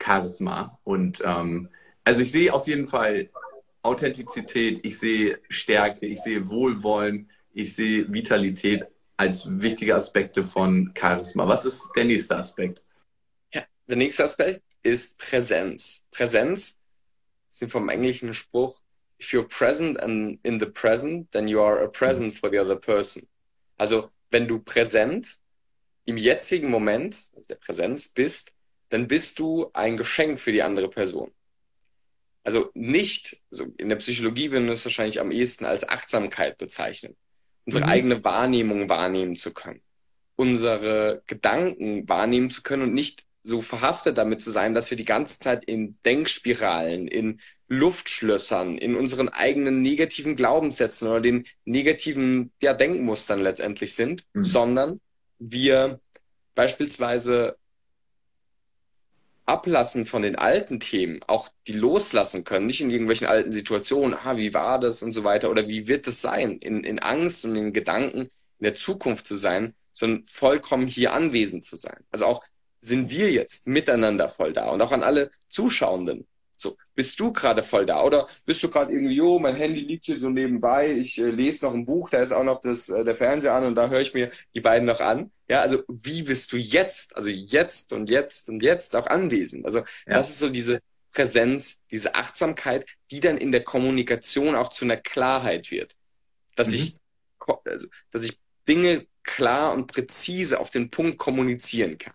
[0.01, 0.79] Charisma.
[0.83, 1.69] Und ähm,
[2.03, 3.29] also ich sehe auf jeden Fall
[3.81, 8.85] Authentizität, ich sehe Stärke, ich sehe Wohlwollen, ich sehe Vitalität
[9.17, 11.47] als wichtige Aspekte von Charisma.
[11.47, 12.81] Was ist der nächste Aspekt?
[13.53, 16.05] Ja, der nächste Aspekt ist Präsenz.
[16.11, 16.79] Präsenz
[17.49, 18.81] ist vom englischen Spruch,
[19.19, 22.75] if you're present and in the present, then you are a present for the other
[22.75, 23.27] person.
[23.77, 25.37] Also, wenn du präsent
[26.05, 28.51] im jetzigen Moment, also der Präsenz bist,
[28.89, 31.31] dann bist du ein Geschenk für die andere Person
[32.45, 37.17] also nicht, so in der Psychologie würden wir es wahrscheinlich am ehesten als Achtsamkeit bezeichnen.
[37.65, 37.89] Unsere mhm.
[37.89, 39.81] eigene Wahrnehmung wahrnehmen zu können.
[40.35, 45.05] Unsere Gedanken wahrnehmen zu können und nicht so verhaftet damit zu sein, dass wir die
[45.05, 52.75] ganze Zeit in Denkspiralen, in Luftschlössern, in unseren eigenen negativen Glaubenssätzen oder den negativen ja,
[52.75, 54.43] Denkmustern letztendlich sind, mhm.
[54.43, 55.01] sondern
[55.39, 55.99] wir
[56.53, 57.57] beispielsweise
[59.45, 64.37] Ablassen von den alten Themen, auch die loslassen können, nicht in irgendwelchen alten Situationen, ah,
[64.37, 67.55] wie war das und so weiter, oder wie wird es sein, in, in Angst und
[67.55, 71.97] in Gedanken in der Zukunft zu sein, sondern vollkommen hier anwesend zu sein.
[72.11, 72.43] Also auch
[72.79, 76.27] sind wir jetzt miteinander voll da und auch an alle Zuschauenden.
[76.57, 80.05] So, bist du gerade voll da oder bist du gerade irgendwie, jo, mein Handy liegt
[80.05, 83.03] hier so nebenbei, ich äh, lese noch ein Buch, da ist auch noch das, äh,
[83.03, 85.31] der Fernseher an und da höre ich mir die beiden noch an.
[85.47, 89.65] Ja, also wie bist du jetzt, also jetzt und jetzt und jetzt auch anwesend?
[89.65, 89.85] Also ja.
[90.05, 90.79] das ist so diese
[91.11, 95.95] Präsenz, diese Achtsamkeit, die dann in der Kommunikation auch zu einer Klarheit wird.
[96.55, 96.73] Dass mhm.
[96.75, 96.97] ich,
[97.65, 98.37] also, dass ich
[98.67, 102.13] Dinge klar und präzise auf den Punkt kommunizieren kann.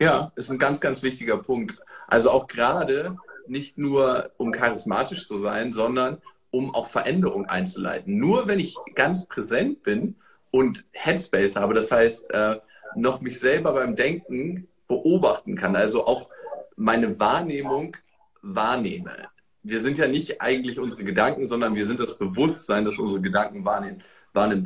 [0.00, 1.78] Ja, ist ein ganz, ganz wichtiger Punkt.
[2.06, 3.16] Also auch gerade
[3.50, 6.18] nicht nur um charismatisch zu sein, sondern
[6.50, 8.18] um auch Veränderung einzuleiten.
[8.18, 10.16] Nur wenn ich ganz präsent bin
[10.50, 12.58] und Headspace habe, das heißt, äh,
[12.96, 16.28] noch mich selber beim Denken beobachten kann, also auch
[16.76, 17.96] meine Wahrnehmung
[18.40, 19.28] wahrnehme.
[19.62, 23.64] Wir sind ja nicht eigentlich unsere Gedanken, sondern wir sind das Bewusstsein, das unsere Gedanken
[23.64, 24.02] wahrnimmt.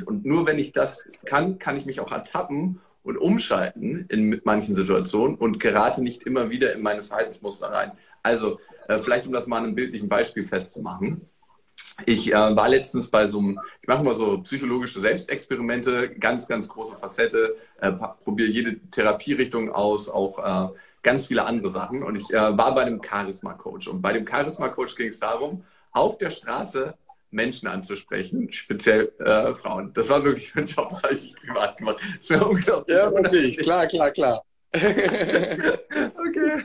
[0.07, 4.75] Und nur wenn ich das kann, kann ich mich auch ertappen und umschalten in manchen
[4.75, 7.91] Situationen und gerate nicht immer wieder in meine Verhaltensmuster rein.
[8.21, 11.29] Also äh, vielleicht um das mal an einem bildlichen Beispiel festzumachen.
[12.05, 16.67] ich äh, war letztens bei so einem, ich mache immer so psychologische Selbstexperimente, ganz, ganz
[16.67, 22.03] große Facette, äh, probiere jede Therapierichtung aus, auch äh, ganz viele andere Sachen.
[22.03, 23.87] Und ich äh, war bei einem Charisma-Coach.
[23.87, 26.95] Und bei dem Charisma-Coach ging es darum, auf der Straße
[27.33, 29.91] Menschen anzusprechen, speziell äh, Frauen.
[29.93, 32.01] Das war wirklich ein Job, das habe ich nicht privat gemacht.
[32.17, 32.95] Das wäre unglaublich.
[32.95, 34.45] Ja, natürlich, klar, klar, klar.
[34.73, 36.63] okay.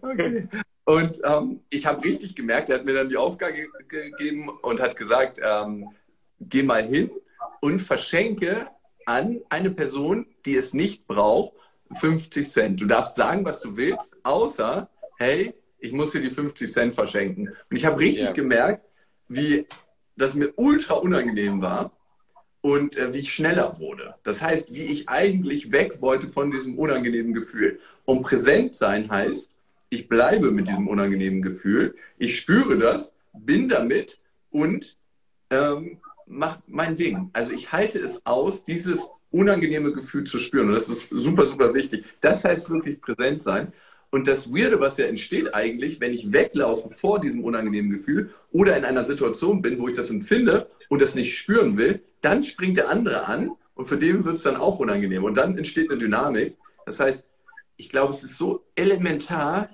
[0.00, 0.48] okay.
[0.90, 3.52] Und ähm, ich habe richtig gemerkt, er hat mir dann die Aufgabe
[3.86, 5.88] gegeben und hat gesagt, ähm,
[6.40, 7.12] geh mal hin
[7.60, 8.66] und verschenke
[9.06, 11.52] an eine Person, die es nicht braucht,
[11.92, 12.80] 50 Cent.
[12.80, 17.50] Du darfst sagen, was du willst, außer, hey, ich muss dir die 50 Cent verschenken.
[17.70, 18.32] Und ich habe richtig ja.
[18.32, 18.84] gemerkt,
[19.28, 19.66] wie
[20.16, 21.92] das mir ultra unangenehm war
[22.62, 24.16] und äh, wie ich schneller wurde.
[24.24, 27.78] Das heißt, wie ich eigentlich weg wollte von diesem unangenehmen Gefühl.
[28.04, 29.50] Und präsent sein heißt,
[29.90, 34.18] ich bleibe mit diesem unangenehmen Gefühl, ich spüre das, bin damit
[34.50, 34.96] und
[35.50, 37.30] ähm, mache mein Ding.
[37.32, 40.68] Also ich halte es aus, dieses unangenehme Gefühl zu spüren.
[40.68, 42.04] Und das ist super, super wichtig.
[42.20, 43.72] Das heißt wirklich präsent sein.
[44.10, 48.76] Und das Weirde, was ja entsteht eigentlich, wenn ich weglaufe vor diesem unangenehmen Gefühl oder
[48.76, 52.76] in einer Situation bin, wo ich das empfinde und das nicht spüren will, dann springt
[52.76, 55.22] der andere an und für den wird es dann auch unangenehm.
[55.22, 56.56] Und dann entsteht eine Dynamik.
[56.86, 57.24] Das heißt,
[57.76, 59.70] ich glaube, es ist so elementar,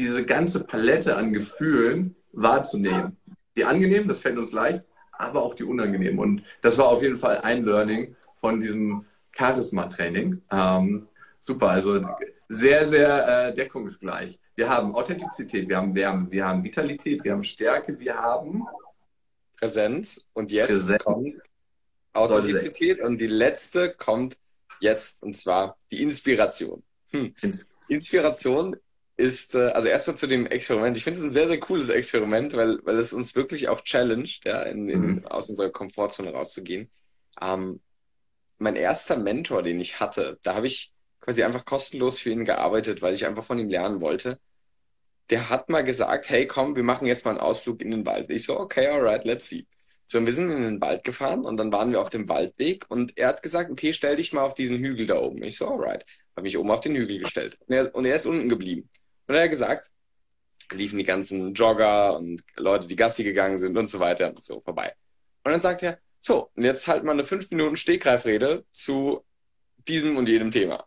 [0.00, 3.18] diese ganze Palette an Gefühlen wahrzunehmen.
[3.54, 4.82] Die angenehmen, das fällt uns leicht,
[5.12, 6.18] aber auch die unangenehmen.
[6.18, 10.40] Und das war auf jeden Fall ein Learning von diesem Charisma-Training.
[10.50, 11.08] Ähm,
[11.40, 12.02] super, also
[12.48, 14.38] sehr, sehr äh, deckungsgleich.
[14.54, 18.66] Wir haben Authentizität, wir haben Wärme, wir haben Vitalität, wir haben Stärke, wir haben
[19.58, 20.26] Präsenz.
[20.32, 21.04] Und jetzt Präsenz.
[21.04, 21.34] kommt
[22.14, 24.38] Authentizität und die letzte kommt
[24.80, 26.82] jetzt und zwar die Inspiration.
[27.10, 27.34] Hm.
[27.88, 28.76] Inspiration
[29.20, 30.96] ist, äh, also erstmal zu dem Experiment.
[30.96, 34.44] Ich finde es ein sehr, sehr cooles Experiment, weil, weil es uns wirklich auch challenged,
[34.44, 35.26] ja, in, in, mhm.
[35.26, 36.90] aus unserer Komfortzone rauszugehen.
[37.40, 37.80] Ähm,
[38.58, 43.02] mein erster Mentor, den ich hatte, da habe ich quasi einfach kostenlos für ihn gearbeitet,
[43.02, 44.38] weil ich einfach von ihm lernen wollte.
[45.30, 48.30] Der hat mal gesagt, hey, komm, wir machen jetzt mal einen Ausflug in den Wald.
[48.30, 49.66] Ich so, okay, alright, let's see.
[50.06, 52.84] So, und wir sind in den Wald gefahren und dann waren wir auf dem Waldweg
[52.88, 55.42] und er hat gesagt, okay, stell dich mal auf diesen Hügel da oben.
[55.44, 56.04] Ich so, alright.
[56.36, 57.58] Habe mich oben auf den Hügel gestellt.
[57.66, 58.88] Und er, und er ist unten geblieben.
[59.30, 59.92] Und er hat gesagt,
[60.72, 64.58] liefen die ganzen Jogger und Leute, die Gassi gegangen sind und so weiter und so
[64.58, 64.92] vorbei.
[65.44, 69.24] Und dann sagt er, so, und jetzt halt mal eine fünf Minuten Stegreifrede zu
[69.86, 70.84] diesem und jedem Thema.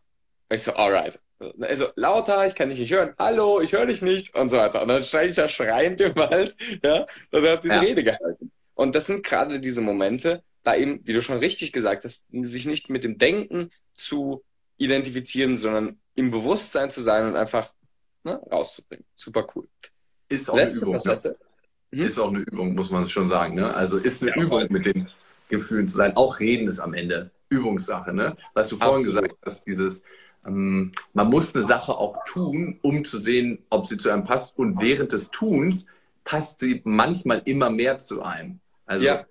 [0.50, 1.18] Und ich so, alright.
[1.62, 4.82] Also lauter, ich kann dich nicht hören, hallo, ich höre dich nicht und so weiter.
[4.82, 7.80] Und dann steige ich da schreiend im Wald, ja, und er hat diese ja.
[7.80, 8.52] Rede gehalten.
[8.74, 12.66] Und das sind gerade diese Momente, da eben, wie du schon richtig gesagt hast, sich
[12.66, 14.44] nicht mit dem Denken zu
[14.76, 17.72] identifizieren, sondern im Bewusstsein zu sein und einfach
[18.24, 19.06] ne, rauszubringen.
[19.16, 19.68] Super cool.
[20.30, 21.02] Ist auch Letzte eine Übung.
[21.06, 21.36] Ne?
[21.92, 22.02] Hm?
[22.02, 23.56] Ist auch eine Übung, muss man schon sagen.
[23.56, 23.74] Ne?
[23.74, 24.68] Also ist eine ja, Übung voll.
[24.70, 25.10] mit den
[25.50, 26.16] Gefühlen zu sein.
[26.16, 28.14] Auch Reden ist am Ende Übungssache.
[28.14, 28.36] Ne?
[28.54, 29.24] Was du vorhin Absolut.
[29.24, 30.02] gesagt hast, dieses,
[30.46, 34.58] ähm, man muss eine Sache auch tun, um zu sehen, ob sie zu einem passt.
[34.58, 35.86] Und während des Tuns
[36.24, 38.60] passt sie manchmal immer mehr zu einem.
[38.86, 39.26] Also ja.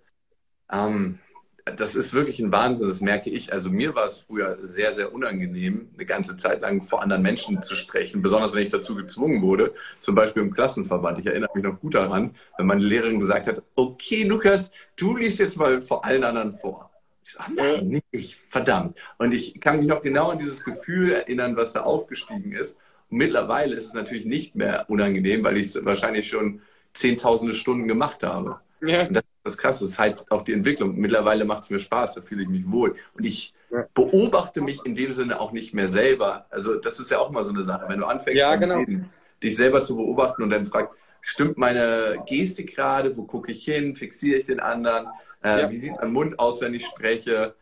[0.70, 1.18] ähm,
[1.64, 3.52] das ist wirklich ein Wahnsinn, das merke ich.
[3.52, 7.62] Also mir war es früher sehr, sehr unangenehm, eine ganze Zeit lang vor anderen Menschen
[7.62, 11.18] zu sprechen, besonders wenn ich dazu gezwungen wurde, zum Beispiel im Klassenverband.
[11.18, 15.38] Ich erinnere mich noch gut daran, wenn meine Lehrerin gesagt hat, okay, Lukas, du liest
[15.38, 16.90] jetzt mal vor allen anderen vor.
[17.24, 18.98] Ich sage, nein, nicht ich, verdammt.
[19.18, 22.76] Und ich kann mich noch genau an dieses Gefühl erinnern, was da aufgestiegen ist.
[23.08, 26.60] Und mittlerweile ist es natürlich nicht mehr unangenehm, weil ich es wahrscheinlich schon
[26.92, 28.60] zehntausende Stunden gemacht habe.
[28.82, 29.06] Ja.
[29.06, 30.96] Und das das ist krass, das ist halt auch die Entwicklung.
[30.96, 32.94] Mittlerweile macht es mir Spaß, da fühle ich mich wohl.
[33.14, 33.86] Und ich ja.
[33.92, 36.46] beobachte mich in dem Sinne auch nicht mehr selber.
[36.50, 37.86] Also das ist ja auch mal so eine Sache.
[37.88, 38.78] Wenn du anfängst, ja, genau.
[38.78, 39.10] reden,
[39.42, 43.96] dich selber zu beobachten und dann fragst, stimmt meine Gestik gerade, wo gucke ich hin,
[43.96, 45.08] fixiere ich den anderen,
[45.42, 45.70] äh, ja.
[45.70, 47.56] wie sieht mein Mund aus, wenn ich spreche,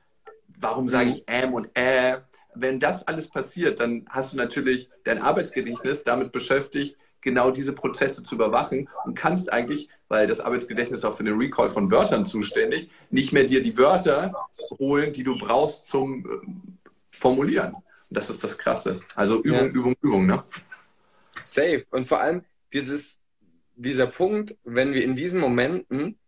[0.61, 1.13] warum sage mhm.
[1.13, 2.19] ich ähm und äh.
[2.53, 8.25] Wenn das alles passiert, dann hast du natürlich dein Arbeitsgedächtnis damit beschäftigt, genau diese Prozesse
[8.25, 12.91] zu überwachen und kannst eigentlich, weil das Arbeitsgedächtnis auch für den Recall von Wörtern zuständig,
[13.11, 14.33] nicht mehr dir die Wörter
[14.79, 17.75] holen, die du brauchst zum äh, Formulieren.
[17.75, 19.03] Und das ist das Krasse.
[19.15, 19.67] Also Übung, ja.
[19.67, 20.43] Übung, Übung, ne?
[21.45, 21.87] Safe.
[21.93, 23.21] Und vor allem dieses,
[23.77, 26.19] dieser Punkt, wenn wir in diesen Momenten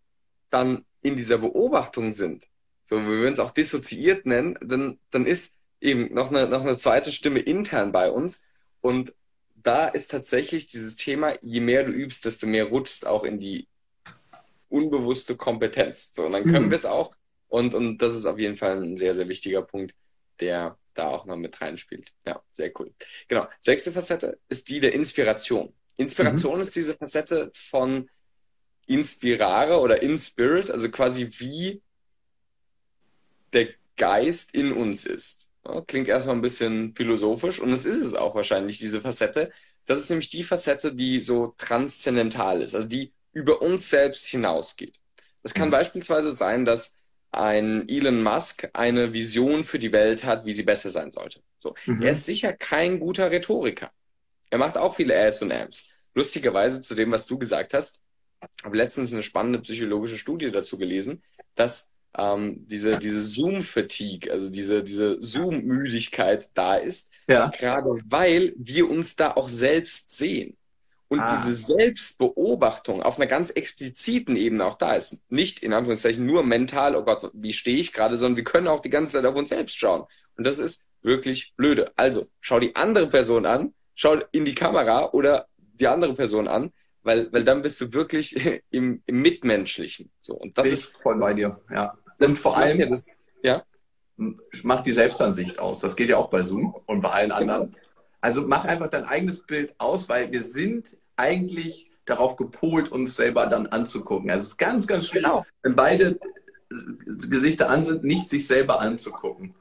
[0.51, 2.45] dann in dieser Beobachtung sind,
[2.85, 6.77] so wie wir uns auch dissoziiert nennen, dann, dann ist eben noch eine, noch eine
[6.77, 8.43] zweite Stimme intern bei uns
[8.81, 9.13] und
[9.57, 13.69] da ist tatsächlich dieses Thema, je mehr du übst, desto mehr rutschst auch in die
[14.73, 16.13] unbewusste Kompetenz.
[16.15, 16.71] So, und dann können mhm.
[16.71, 17.15] wir es auch.
[17.49, 19.95] Und, und das ist auf jeden Fall ein sehr, sehr wichtiger Punkt,
[20.41, 22.13] der da auch noch mit reinspielt.
[22.27, 22.93] Ja, sehr cool.
[23.29, 23.47] Genau.
[23.61, 25.75] Sechste Facette ist die der Inspiration.
[25.97, 26.63] Inspiration mhm.
[26.63, 28.09] ist diese Facette von
[28.87, 31.83] inspirare oder in Spirit, also quasi wie
[33.53, 35.51] der Geist in uns ist.
[35.87, 39.53] Klingt erstmal ein bisschen philosophisch und es ist es auch wahrscheinlich, diese Facette.
[39.87, 44.99] Das ist nämlich die Facette, die so transzendental ist, also die über uns selbst hinausgeht.
[45.43, 45.73] Das kann mhm.
[45.73, 46.95] beispielsweise sein, dass
[47.31, 51.41] ein Elon Musk eine Vision für die Welt hat, wie sie besser sein sollte.
[51.61, 51.75] So.
[51.87, 52.03] Mhm.
[52.03, 53.91] Er ist sicher kein guter Rhetoriker.
[54.51, 55.89] Er macht auch viele Äs und Ams.
[56.15, 58.01] Lustigerweise zu dem, was du gesagt hast,
[58.63, 61.23] habe letztens eine spannende psychologische Studie dazu gelesen,
[61.55, 67.49] dass ähm, diese, diese Zoom-Fatigue, also diese, diese Zoom-Müdigkeit da ist, ja.
[67.49, 70.57] gerade weil wir uns da auch selbst sehen.
[71.13, 71.43] Und ah.
[71.45, 75.19] diese Selbstbeobachtung auf einer ganz expliziten Ebene auch da ist.
[75.29, 78.81] Nicht in Anführungszeichen nur mental, oh Gott, wie stehe ich gerade, sondern wir können auch
[78.81, 80.05] die ganze Zeit auf uns selbst schauen.
[80.37, 81.93] Und das ist wirklich blöde.
[81.97, 86.73] Also, schau die andere Person an, schau in die Kamera oder die andere Person an
[87.03, 88.37] weil, weil dann bist du wirklich
[88.71, 90.11] im, im Mitmenschlichen.
[90.21, 91.95] So, und das ich ist voll bei dir, ja.
[92.19, 93.11] und vor allem, ja, das,
[93.43, 93.65] ja,
[94.63, 95.81] macht die Selbstansicht aus.
[95.81, 97.77] Das geht ja auch bei Zoom und bei allen anderen.
[98.21, 103.47] Also mach einfach dein eigenes Bild aus, weil wir sind eigentlich darauf gepolt, uns selber
[103.47, 104.31] dann anzugucken.
[104.31, 105.47] Also es ist ganz, ganz schwer, genau.
[105.63, 106.19] wenn beide
[107.29, 109.55] Gesichter an sind, nicht sich selber anzugucken.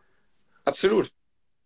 [0.65, 1.11] Absolut.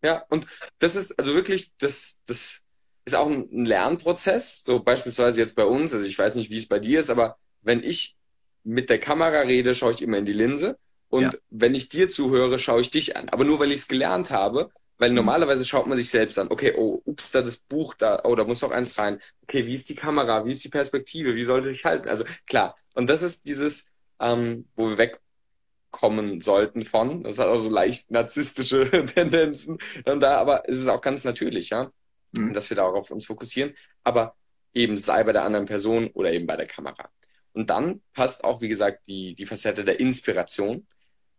[0.04, 0.46] Ja, und
[0.80, 2.62] das ist also wirklich, das, das
[3.06, 4.64] ist auch ein Lernprozess.
[4.64, 7.38] So beispielsweise jetzt bei uns, also ich weiß nicht, wie es bei dir ist, aber
[7.62, 8.18] wenn ich
[8.64, 10.78] mit der Kamera rede, schaue ich immer in die Linse.
[11.10, 11.34] Und ja.
[11.50, 13.30] wenn ich dir zuhöre, schaue ich dich an.
[13.30, 15.16] Aber nur weil ich es gelernt habe, weil mhm.
[15.18, 16.48] normalerweise schaut man sich selbst an.
[16.50, 19.20] Okay, oh, ups, da das Buch da, oh, da muss noch eins rein.
[19.44, 20.46] Okay, wie ist die Kamera?
[20.46, 21.36] Wie ist die Perspektive?
[21.36, 22.10] Wie sollte ich halten?
[22.10, 22.76] Also klar.
[22.94, 23.88] Und das ist dieses,
[24.20, 27.24] ähm, wo wir wegkommen sollten von.
[27.24, 29.78] Das hat auch so leicht narzisstische Tendenzen.
[30.06, 31.92] Und da, aber es ist auch ganz natürlich, ja
[32.38, 32.54] mhm.
[32.54, 34.36] dass wir darauf uns fokussieren, aber
[34.74, 37.10] eben sei bei der anderen Person oder eben bei der Kamera.
[37.54, 40.86] Und dann passt auch, wie gesagt, die, die Facette der Inspiration.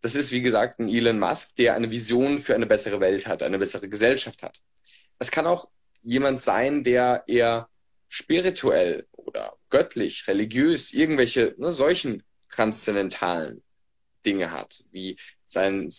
[0.01, 3.41] Das ist, wie gesagt, ein Elon Musk, der eine Vision für eine bessere Welt hat,
[3.41, 4.61] eine bessere Gesellschaft hat.
[5.19, 5.69] Es kann auch
[6.03, 7.67] jemand sein, der eher
[8.07, 13.63] spirituell oder göttlich, religiös, irgendwelche ne, solchen transzendentalen
[14.25, 15.91] Dinge hat, wie sein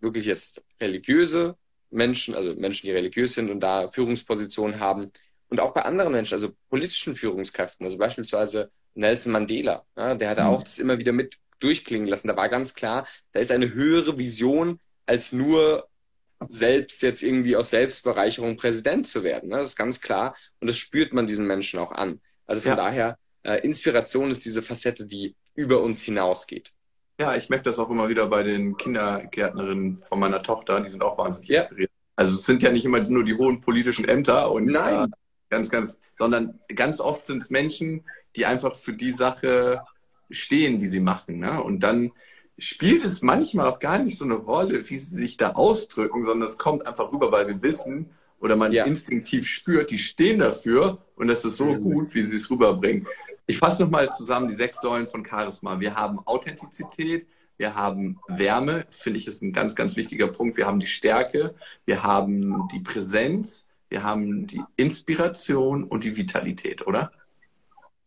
[0.00, 1.56] wirklich jetzt religiöse
[1.90, 5.12] Menschen, also Menschen, die religiös sind und da Führungspositionen haben.
[5.48, 10.38] Und auch bei anderen Menschen, also politischen Führungskräften, also beispielsweise Nelson Mandela, ja, der hat
[10.38, 10.44] mhm.
[10.44, 12.28] auch das immer wieder mit durchklingen lassen.
[12.28, 15.88] Da war ganz klar, da ist eine höhere Vision als nur
[16.48, 19.48] selbst jetzt irgendwie aus Selbstbereicherung Präsident zu werden.
[19.48, 19.56] Ne?
[19.56, 22.20] Das ist ganz klar und das spürt man diesen Menschen auch an.
[22.46, 22.76] Also von ja.
[22.76, 26.72] daher, äh, Inspiration ist diese Facette, die über uns hinausgeht.
[27.18, 31.02] Ja, ich merke das auch immer wieder bei den Kindergärtnerinnen von meiner Tochter, die sind
[31.02, 31.62] auch wahnsinnig ja.
[31.62, 31.90] inspiriert.
[32.14, 35.04] Also es sind ja nicht immer nur die hohen politischen Ämter und Nein.
[35.04, 35.16] Äh,
[35.48, 39.82] ganz, ganz, sondern ganz oft sind es Menschen, die einfach für die Sache
[40.30, 41.38] stehen, die sie machen.
[41.38, 41.62] Ne?
[41.62, 42.12] Und dann
[42.58, 46.48] spielt es manchmal auch gar nicht so eine Rolle, wie sie sich da ausdrücken, sondern
[46.48, 48.10] es kommt einfach rüber, weil wir wissen
[48.40, 48.84] oder man ja.
[48.84, 51.82] instinktiv spürt, die stehen dafür und das ist so mhm.
[51.82, 53.06] gut, wie sie es rüberbringen.
[53.46, 55.78] Ich fasse nochmal zusammen die sechs Säulen von Charisma.
[55.80, 60.56] Wir haben Authentizität, wir haben Wärme, finde ich ist ein ganz, ganz wichtiger Punkt.
[60.56, 66.86] Wir haben die Stärke, wir haben die Präsenz, wir haben die Inspiration und die Vitalität,
[66.86, 67.12] oder?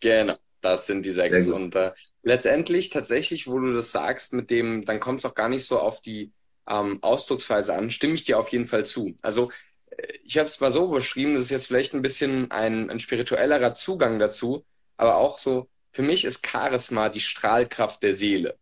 [0.02, 1.48] Genau, das sind die sechs.
[1.48, 1.92] Und äh,
[2.24, 5.80] letztendlich tatsächlich, wo du das sagst, mit dem, dann kommt es auch gar nicht so
[5.80, 6.32] auf die
[6.68, 9.18] ähm, Ausdrucksweise an, stimme ich dir auf jeden Fall zu.
[9.22, 9.52] Also
[9.90, 13.00] äh, ich habe es mal so beschrieben, das ist jetzt vielleicht ein bisschen ein, ein
[13.00, 14.66] spirituellerer Zugang dazu,
[14.98, 18.58] aber auch so, für mich ist Charisma die Strahlkraft der Seele.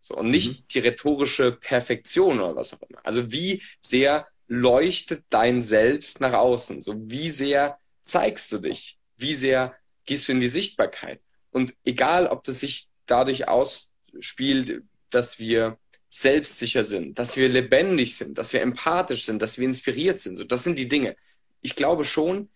[0.00, 0.64] So, und nicht mhm.
[0.72, 3.00] die rhetorische Perfektion oder was auch immer.
[3.04, 6.82] Also wie sehr leuchtet dein Selbst nach außen?
[6.82, 8.98] So wie sehr zeigst du dich?
[9.16, 9.74] Wie sehr
[10.04, 11.20] gehst du in die Sichtbarkeit?
[11.50, 18.38] Und egal, ob das sich dadurch ausspielt, dass wir selbstsicher sind, dass wir lebendig sind,
[18.38, 20.36] dass wir empathisch sind, dass wir inspiriert sind.
[20.36, 21.16] So, das sind die Dinge.
[21.60, 22.48] Ich glaube schon,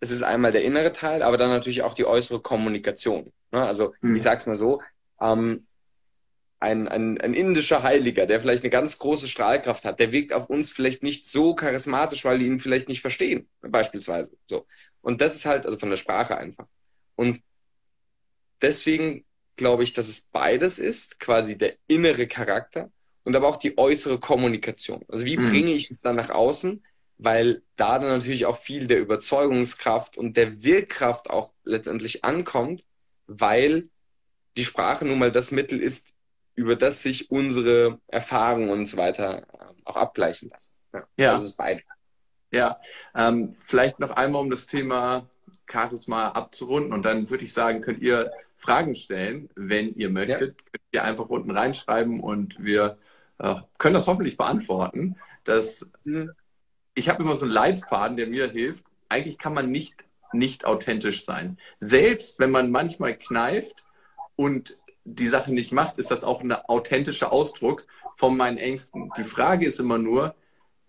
[0.00, 3.32] es ist einmal der innere Teil, aber dann natürlich auch die äußere Kommunikation.
[3.52, 3.66] Ne?
[3.66, 4.16] Also mhm.
[4.16, 4.80] ich sag's mal so,
[5.20, 5.66] ähm,
[6.60, 10.48] ein, ein, ein indischer Heiliger, der vielleicht eine ganz große Strahlkraft hat, der wirkt auf
[10.48, 14.36] uns vielleicht nicht so charismatisch, weil die ihn vielleicht nicht verstehen, beispielsweise.
[14.48, 14.66] So.
[15.02, 16.66] Und das ist halt, also von der Sprache einfach.
[17.16, 17.40] Und
[18.64, 19.24] deswegen
[19.56, 22.90] glaube ich, dass es beides ist, quasi der innere Charakter
[23.22, 25.04] und aber auch die äußere Kommunikation.
[25.08, 25.50] Also wie mhm.
[25.50, 26.82] bringe ich es dann nach außen?
[27.16, 32.84] weil da dann natürlich auch viel der Überzeugungskraft und der Wirkkraft auch letztendlich ankommt,
[33.26, 33.88] weil
[34.56, 36.08] die Sprache nun mal das Mittel ist,
[36.54, 40.74] über das sich unsere Erfahrungen und so weiter ähm, auch abgleichen lassen.
[40.92, 41.32] Ja, ja.
[41.32, 41.82] das ist beide.
[42.52, 42.78] Ja,
[43.16, 45.28] ähm, vielleicht noch einmal um das Thema
[45.68, 46.92] Charisma abzurunden.
[46.92, 50.60] Und dann würde ich sagen, könnt ihr Fragen stellen, wenn ihr möchtet.
[50.60, 50.70] Ja.
[50.72, 52.98] Könnt ihr einfach unten reinschreiben und wir
[53.38, 55.16] äh, können das hoffentlich beantworten.
[55.44, 56.30] Das, mhm.
[56.94, 58.84] Ich habe immer so einen Leitfaden, der mir hilft.
[59.08, 61.58] Eigentlich kann man nicht, nicht authentisch sein.
[61.78, 63.84] Selbst wenn man manchmal kneift
[64.36, 67.86] und die Sache nicht macht, ist das auch ein authentischer Ausdruck
[68.16, 69.10] von meinen Ängsten.
[69.18, 70.34] Die Frage ist immer nur,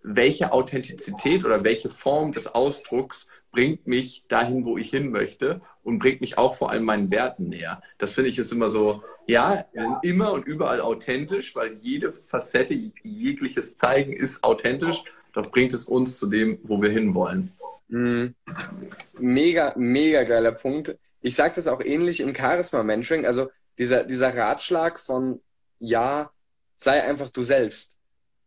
[0.03, 5.99] welche Authentizität oder welche Form des Ausdrucks bringt mich dahin, wo ich hin möchte und
[5.99, 7.81] bringt mich auch vor allem meinen Werten näher.
[7.97, 12.11] Das finde ich ist immer so, ja, wir sind immer und überall authentisch, weil jede
[12.11, 12.73] Facette,
[13.03, 17.51] jegliches Zeigen ist authentisch, doch bringt es uns zu dem, wo wir hinwollen.
[17.87, 18.33] Mhm.
[19.19, 20.97] Mega, mega geiler Punkt.
[21.21, 25.39] Ich sage das auch ähnlich im Charisma-Mentoring, also dieser, dieser Ratschlag von,
[25.79, 26.31] ja,
[26.75, 27.95] sei einfach du selbst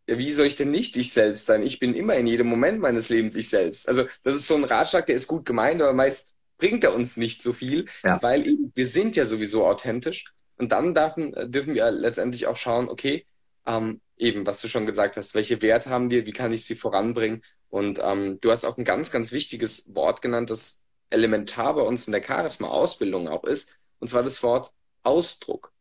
[0.09, 1.63] ja, wie soll ich denn nicht ich selbst sein?
[1.63, 3.87] Ich bin immer in jedem Moment meines Lebens ich selbst.
[3.87, 7.17] Also das ist so ein Ratschlag, der ist gut gemeint, aber meist bringt er uns
[7.17, 8.21] nicht so viel, ja.
[8.23, 10.25] weil eben, wir sind ja sowieso authentisch.
[10.59, 13.27] Und dann dürfen, dürfen wir letztendlich auch schauen, okay,
[13.67, 16.75] ähm, eben, was du schon gesagt hast, welche Werte haben wir, wie kann ich sie
[16.75, 17.43] voranbringen?
[17.71, 20.81] Und ähm, du hast auch ein ganz, ganz wichtiges Wort genannt, das
[21.11, 25.73] elementar bei uns in der Charisma-Ausbildung auch ist, und zwar das Wort Ausdruck.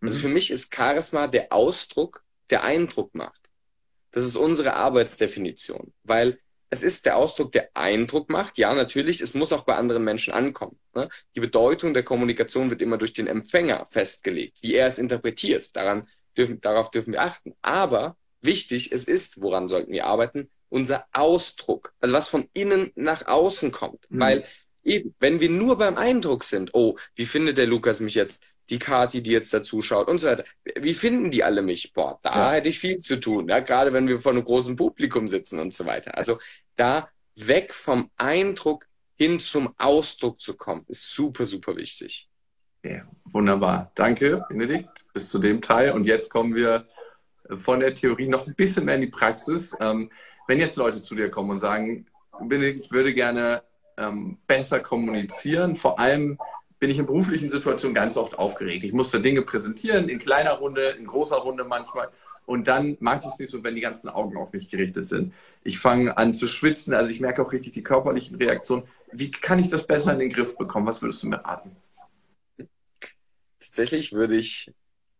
[0.00, 0.22] Also mhm.
[0.22, 3.50] für mich ist Charisma der Ausdruck, der Eindruck macht.
[4.12, 6.38] Das ist unsere Arbeitsdefinition, weil
[6.70, 8.58] es ist der Ausdruck, der Eindruck macht.
[8.58, 10.78] Ja, natürlich, es muss auch bei anderen Menschen ankommen.
[10.94, 11.08] Ne?
[11.34, 15.76] Die Bedeutung der Kommunikation wird immer durch den Empfänger festgelegt, wie er es interpretiert.
[15.76, 16.06] Daran
[16.36, 17.54] dürfen, darauf dürfen wir achten.
[17.62, 21.92] Aber wichtig, es ist, woran sollten wir arbeiten, unser Ausdruck.
[22.00, 24.10] Also was von innen nach außen kommt.
[24.10, 24.20] Mhm.
[24.20, 24.44] Weil
[24.82, 28.42] eben, wenn wir nur beim Eindruck sind, oh, wie findet der Lukas mich jetzt?
[28.70, 30.44] Die Kati, die jetzt dazu schaut und so weiter.
[30.76, 31.92] Wie finden die alle mich?
[31.92, 32.52] Boah, da ja.
[32.52, 35.72] hätte ich viel zu tun, ja, gerade wenn wir vor einem großen Publikum sitzen und
[35.72, 36.16] so weiter.
[36.16, 36.38] Also
[36.76, 42.28] da weg vom Eindruck hin zum Ausdruck zu kommen, ist super, super wichtig.
[42.82, 43.90] Ja, wunderbar.
[43.94, 45.92] Danke, Benedikt, bis zu dem Teil.
[45.92, 46.86] Und jetzt kommen wir
[47.54, 49.74] von der Theorie noch ein bisschen mehr in die Praxis.
[49.80, 50.10] Ähm,
[50.46, 52.06] wenn jetzt Leute zu dir kommen und sagen,
[52.40, 53.62] Benedikt, ich würde gerne
[53.96, 56.38] ähm, besser kommunizieren, vor allem
[56.78, 58.84] bin ich in beruflichen Situationen ganz oft aufgeregt.
[58.84, 62.10] Ich musste Dinge präsentieren, in kleiner Runde, in großer Runde manchmal.
[62.44, 65.34] Und dann mag ich es nicht so, wenn die ganzen Augen auf mich gerichtet sind.
[65.64, 68.84] Ich fange an zu schwitzen, also ich merke auch richtig die körperlichen Reaktionen.
[69.10, 70.86] Wie kann ich das besser in den Griff bekommen?
[70.86, 71.74] Was würdest du mir raten?
[73.58, 74.72] Tatsächlich würde ich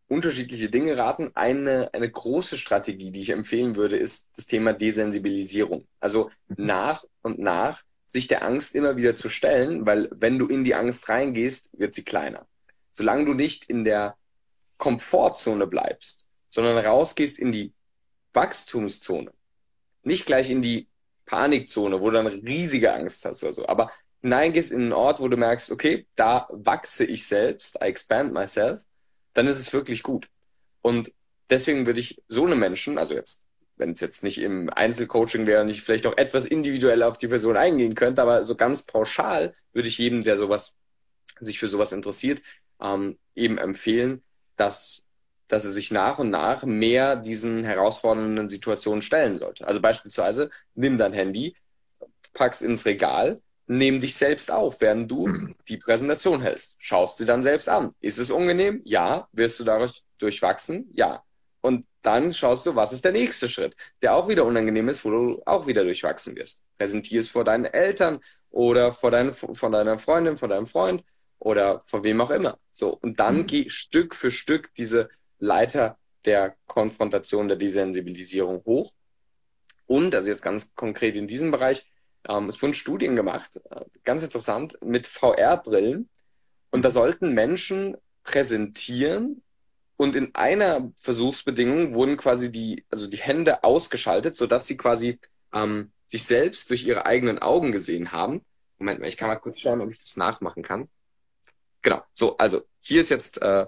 [0.08, 1.30] unterschiedliche Dinge raten.
[1.34, 5.86] Eine, eine große Strategie, die ich empfehlen würde, ist das Thema Desensibilisierung.
[5.98, 6.66] Also mhm.
[6.66, 10.74] nach und nach sich der Angst immer wieder zu stellen, weil wenn du in die
[10.74, 12.46] Angst reingehst, wird sie kleiner.
[12.90, 14.16] Solange du nicht in der
[14.78, 17.72] Komfortzone bleibst, sondern rausgehst in die
[18.32, 19.32] Wachstumszone,
[20.02, 20.88] nicht gleich in die
[21.24, 23.90] Panikzone, wo du dann riesige Angst hast oder so, aber
[24.22, 28.82] hineingehst in einen Ort, wo du merkst, okay, da wachse ich selbst, I expand myself,
[29.34, 30.28] dann ist es wirklich gut.
[30.82, 31.12] Und
[31.50, 33.45] deswegen würde ich so eine Menschen, also jetzt
[33.76, 37.28] wenn es jetzt nicht im Einzelcoaching wäre und ich vielleicht auch etwas individuell auf die
[37.28, 40.74] Person eingehen könnte, aber so ganz pauschal würde ich jedem, der sowas,
[41.40, 42.40] sich für sowas interessiert,
[42.80, 44.22] ähm, eben empfehlen,
[44.56, 45.04] dass,
[45.48, 49.66] dass er sich nach und nach mehr diesen herausfordernden Situationen stellen sollte.
[49.66, 51.56] Also beispielsweise, nimm dein Handy,
[52.32, 55.54] pack's ins Regal, nimm dich selbst auf, während du mhm.
[55.68, 56.76] die Präsentation hältst.
[56.78, 57.94] Schaust sie dann selbst an.
[58.00, 58.80] Ist es unangenehm?
[58.84, 59.28] Ja.
[59.32, 60.88] Wirst du dadurch durchwachsen?
[60.92, 61.22] Ja.
[61.60, 65.10] Und dann schaust du, was ist der nächste Schritt, der auch wieder unangenehm ist, wo
[65.10, 66.62] du auch wieder durchwachsen wirst.
[66.78, 71.02] Präsentier es vor deinen Eltern oder vor, dein, vor deiner Freundin, vor deinem Freund
[71.40, 72.58] oder vor wem auch immer.
[72.70, 72.90] So.
[72.90, 73.46] Und dann mhm.
[73.46, 75.08] geh Stück für Stück diese
[75.40, 78.92] Leiter der Konfrontation, der Desensibilisierung hoch.
[79.86, 81.90] Und, also jetzt ganz konkret in diesem Bereich,
[82.28, 86.08] ähm, es wurden Studien gemacht, äh, ganz interessant, mit VR-Brillen.
[86.70, 89.42] Und da sollten Menschen präsentieren,
[89.96, 95.18] und in einer Versuchsbedingung wurden quasi die, also die Hände ausgeschaltet, sodass sie quasi
[95.52, 98.44] ähm, sich selbst durch ihre eigenen Augen gesehen haben.
[98.78, 100.88] Moment mal, ich kann mal kurz schauen, ob ich das nachmachen kann.
[101.82, 103.66] Genau, so, also hier ist jetzt äh,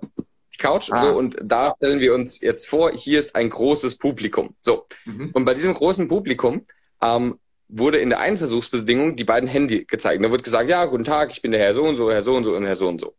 [0.52, 1.02] die Couch, ah.
[1.02, 4.54] so, und da stellen wir uns jetzt vor, hier ist ein großes Publikum.
[4.62, 5.30] So, mhm.
[5.32, 6.66] und bei diesem großen Publikum
[7.00, 10.22] ähm, wurde in der einen Versuchsbedingung die beiden Hände gezeigt.
[10.24, 12.34] Da wird gesagt, ja, guten Tag, ich bin der Herr so und so, Herr so
[12.36, 13.14] und so und Herr so und so.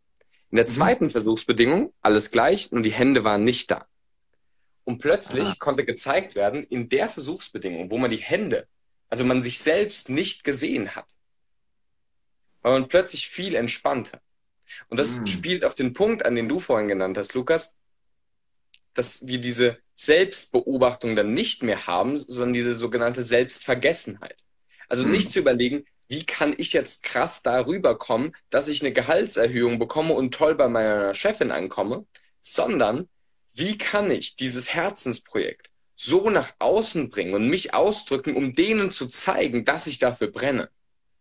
[0.50, 0.70] In der mhm.
[0.70, 1.10] zweiten mhm.
[1.10, 3.86] Versuchsbedingung alles gleich, nur die Hände waren nicht da.
[4.84, 5.56] Und plötzlich Aha.
[5.58, 8.66] konnte gezeigt werden, in der Versuchsbedingung, wo man die Hände,
[9.08, 11.06] also man sich selbst nicht gesehen hat,
[12.62, 14.20] war man plötzlich viel entspannter.
[14.88, 15.26] Und das mhm.
[15.26, 17.76] spielt auf den Punkt an, den du vorhin genannt hast, Lukas,
[18.94, 24.36] dass wir diese Selbstbeobachtung dann nicht mehr haben, sondern diese sogenannte Selbstvergessenheit.
[24.88, 25.12] Also mhm.
[25.12, 30.12] nicht zu überlegen, wie kann ich jetzt krass darüber kommen, dass ich eine Gehaltserhöhung bekomme
[30.14, 32.04] und toll bei meiner Chefin ankomme,
[32.40, 33.08] sondern
[33.52, 39.06] wie kann ich dieses Herzensprojekt so nach außen bringen und mich ausdrücken, um denen zu
[39.06, 40.68] zeigen, dass ich dafür brenne.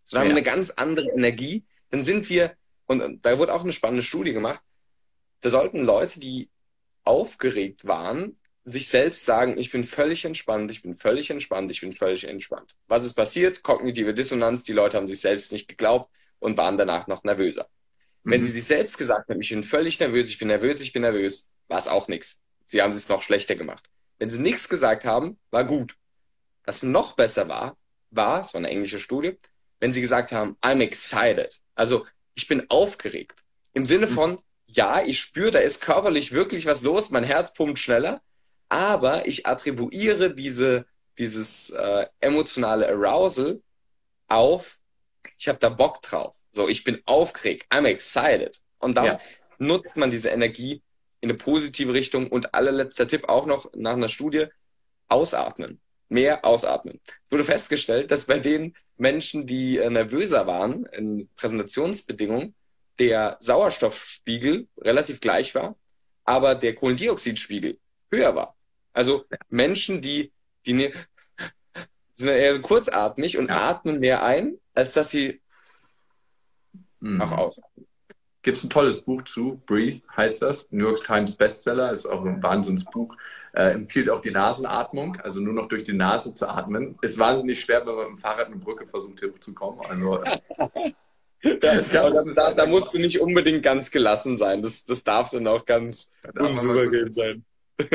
[0.03, 1.65] So dann haben wir eine ganz andere Energie.
[1.91, 2.55] Dann sind wir,
[2.87, 4.61] und da wurde auch eine spannende Studie gemacht,
[5.41, 6.49] da sollten Leute, die
[7.03, 11.93] aufgeregt waren, sich selbst sagen, ich bin völlig entspannt, ich bin völlig entspannt, ich bin
[11.93, 12.75] völlig entspannt.
[12.87, 13.63] Was ist passiert?
[13.63, 17.69] Kognitive Dissonanz, die Leute haben sich selbst nicht geglaubt und waren danach noch nervöser.
[18.23, 18.31] Mhm.
[18.31, 21.01] Wenn sie sich selbst gesagt haben, ich bin völlig nervös, ich bin nervös, ich bin
[21.01, 22.39] nervös, war es auch nichts.
[22.65, 23.89] Sie haben es noch schlechter gemacht.
[24.19, 25.95] Wenn sie nichts gesagt haben, war gut.
[26.65, 27.77] Was noch besser war,
[28.11, 29.37] war, es war eine englische Studie,
[29.79, 31.59] wenn sie gesagt haben, I'm excited.
[31.75, 32.05] Also
[32.35, 33.39] ich bin aufgeregt.
[33.73, 34.13] Im Sinne mhm.
[34.13, 38.21] von, ja, ich spüre, da ist körperlich wirklich was los, mein Herz pumpt schneller,
[38.69, 40.85] aber ich attribuiere diese,
[41.17, 43.61] dieses äh, emotionale Arousal
[44.27, 44.79] auf,
[45.37, 46.35] ich habe da Bock drauf.
[46.51, 48.59] So, ich bin aufgeregt, I'm excited.
[48.77, 49.19] Und dann ja.
[49.57, 50.81] nutzt man diese Energie
[51.21, 52.27] in eine positive Richtung.
[52.27, 54.45] Und allerletzter Tipp auch noch nach einer Studie,
[55.07, 55.81] ausatmen.
[56.07, 56.99] Mehr ausatmen.
[57.25, 62.55] Es wurde festgestellt, dass bei den Menschen, die äh, nervöser waren in Präsentationsbedingungen,
[62.99, 65.75] der Sauerstoffspiegel relativ gleich war,
[66.25, 67.79] aber der Kohlendioxidspiegel
[68.11, 68.58] höher war.
[68.93, 70.31] Also Menschen, die,
[70.65, 70.93] die ne,
[72.13, 73.69] sind eher so kurzatmig und ja.
[73.69, 75.41] atmen mehr ein, als dass sie
[76.99, 77.21] mhm.
[77.21, 77.87] auch ausatmen.
[78.41, 82.23] Gibt es ein tolles Buch zu, Breathe heißt das, New York Times Bestseller, ist auch
[82.23, 83.15] ein Wahnsinnsbuch,
[83.51, 86.97] äh, empfiehlt auch die Nasenatmung, also nur noch durch die Nase zu atmen.
[87.01, 89.81] Ist wahnsinnig schwer, wenn man mit dem Fahrrad eine Brücke versucht hier zu kommen.
[89.89, 90.23] Also
[91.43, 94.61] ja, ja, da, da, musst du nicht unbedingt ganz gelassen sein.
[94.61, 97.43] Das, das darf dann auch ganz unsouverän sein.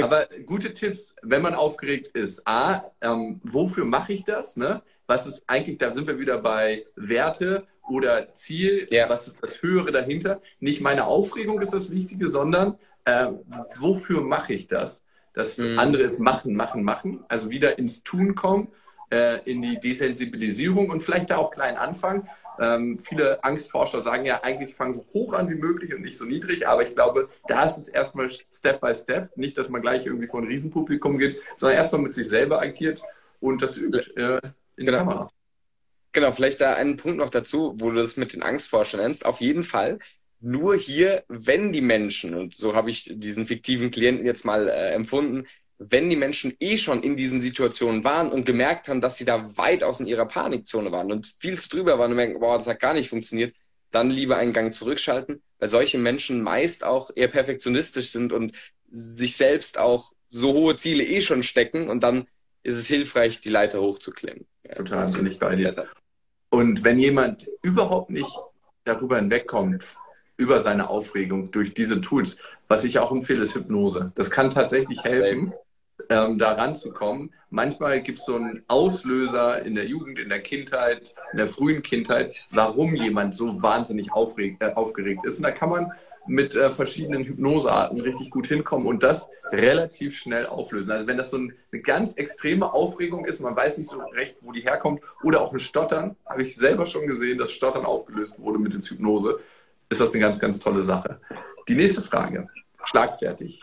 [0.00, 2.46] Aber gute Tipps, wenn man aufgeregt ist.
[2.46, 4.56] A, ähm, wofür mache ich das?
[4.56, 4.82] Ne?
[5.06, 9.08] Was ist eigentlich, da sind wir wieder bei Werte oder Ziel, ja.
[9.08, 10.40] was ist das Höhere dahinter?
[10.58, 13.26] Nicht meine Aufregung ist das Wichtige, sondern äh,
[13.78, 15.02] wofür mache ich das?
[15.34, 15.78] Das mhm.
[15.78, 17.20] andere ist machen, machen, machen.
[17.28, 18.68] Also wieder ins Tun kommen,
[19.14, 22.28] äh, in die Desensibilisierung und vielleicht da auch klein anfangen.
[22.60, 26.24] Ähm, viele Angstforscher sagen ja, eigentlich fangen so hoch an wie möglich und nicht so
[26.24, 29.36] niedrig, aber ich glaube, da ist es erstmal Step by Step.
[29.36, 33.02] Nicht, dass man gleich irgendwie vor ein Riesenpublikum geht, sondern erstmal mit sich selber agiert
[33.40, 34.40] und das übt äh,
[34.76, 35.30] in der Kamera.
[36.12, 39.26] Genau, vielleicht da einen Punkt noch dazu, wo du das mit den Angstforschern nennst.
[39.26, 39.98] Auf jeden Fall
[40.40, 44.90] nur hier, wenn die Menschen, und so habe ich diesen fiktiven Klienten jetzt mal äh,
[44.92, 45.46] empfunden,
[45.90, 49.56] wenn die Menschen eh schon in diesen Situationen waren und gemerkt haben, dass sie da
[49.56, 52.80] weitaus in ihrer Panikzone waren und viel zu drüber waren und merken, boah, das hat
[52.80, 53.54] gar nicht funktioniert,
[53.90, 58.52] dann lieber einen Gang zurückschalten, weil solche Menschen meist auch eher perfektionistisch sind und
[58.90, 62.26] sich selbst auch so hohe Ziele eh schon stecken und dann
[62.62, 64.46] ist es hilfreich, die Leiter hochzuklemmen.
[64.74, 65.88] Total, bin ich bei dir.
[66.48, 68.30] Und wenn jemand überhaupt nicht
[68.84, 69.84] darüber hinwegkommt,
[70.36, 74.12] über seine Aufregung durch diese Tools, was ich auch empfehle, ist Hypnose.
[74.14, 75.52] Das kann tatsächlich helfen,
[76.08, 77.32] ähm, da ranzukommen.
[77.50, 81.82] Manchmal gibt es so einen Auslöser in der Jugend, in der Kindheit, in der frühen
[81.82, 85.38] Kindheit, warum jemand so wahnsinnig aufregt, äh, aufgeregt ist.
[85.38, 85.92] Und da kann man
[86.26, 90.90] mit äh, verschiedenen Hypnosearten richtig gut hinkommen und das relativ schnell auflösen.
[90.90, 94.36] Also wenn das so ein, eine ganz extreme Aufregung ist, man weiß nicht so recht,
[94.40, 98.38] wo die herkommt, oder auch ein Stottern, habe ich selber schon gesehen, dass Stottern aufgelöst
[98.40, 99.38] wurde mit der Hypnose,
[99.88, 101.20] ist das eine ganz, ganz tolle Sache.
[101.68, 102.48] Die nächste Frage,
[102.84, 103.60] schlagfertig.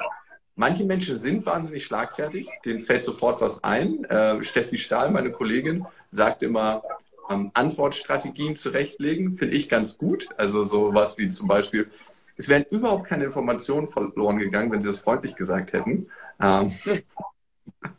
[0.61, 4.03] Manche Menschen sind wahnsinnig schlagfertig, denen fällt sofort was ein.
[4.03, 6.83] Äh, Steffi Stahl, meine Kollegin, sagt immer,
[7.31, 10.27] ähm, Antwortstrategien zurechtlegen, finde ich ganz gut.
[10.37, 11.89] Also sowas wie zum Beispiel,
[12.37, 16.11] es wären überhaupt keine Informationen verloren gegangen, wenn sie das freundlich gesagt hätten.
[16.39, 16.71] Ähm,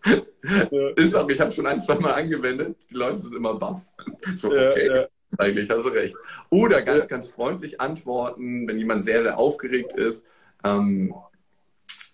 [0.95, 2.77] ist auch, ich habe schon ein, zwei Mal angewendet.
[2.93, 3.81] Die Leute sind immer baff.
[4.37, 5.07] So, okay, ja, ja.
[5.37, 6.15] eigentlich hast du recht.
[6.49, 10.25] Oder ganz, ganz freundlich antworten, wenn jemand sehr, sehr aufgeregt ist.
[10.63, 11.13] Ähm,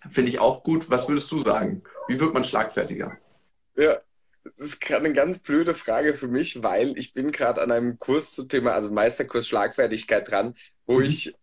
[0.07, 0.89] Finde ich auch gut.
[0.89, 1.83] Was würdest du sagen?
[2.07, 3.17] Wie wird man schlagfertiger?
[3.75, 3.99] Ja,
[4.43, 7.99] das ist gerade eine ganz blöde Frage für mich, weil ich bin gerade an einem
[7.99, 11.05] Kurs zum Thema, also Meisterkurs Schlagfertigkeit dran, wo mhm.
[11.05, 11.35] ich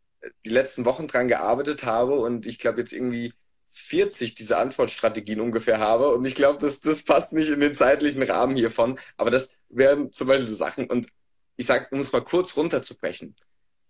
[0.44, 3.32] die letzten Wochen dran gearbeitet habe und ich glaube jetzt irgendwie
[3.76, 6.14] 40 diese Antwortstrategien ungefähr habe.
[6.14, 8.98] Und ich glaube, das, das passt nicht in den zeitlichen Rahmen hiervon.
[9.16, 10.86] Aber das wären zum Beispiel Sachen.
[10.86, 11.08] Und
[11.56, 13.36] ich sage, um es mal kurz runterzubrechen,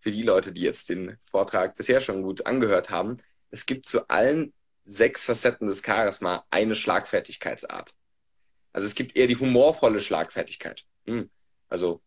[0.00, 3.18] für die Leute, die jetzt den Vortrag bisher schon gut angehört haben,
[3.50, 4.52] es gibt zu allen
[4.86, 7.92] sechs Facetten des Charisma eine Schlagfertigkeitsart.
[8.72, 10.84] Also es gibt eher die humorvolle Schlagfertigkeit.
[11.06, 11.28] Hm.
[11.68, 12.00] Also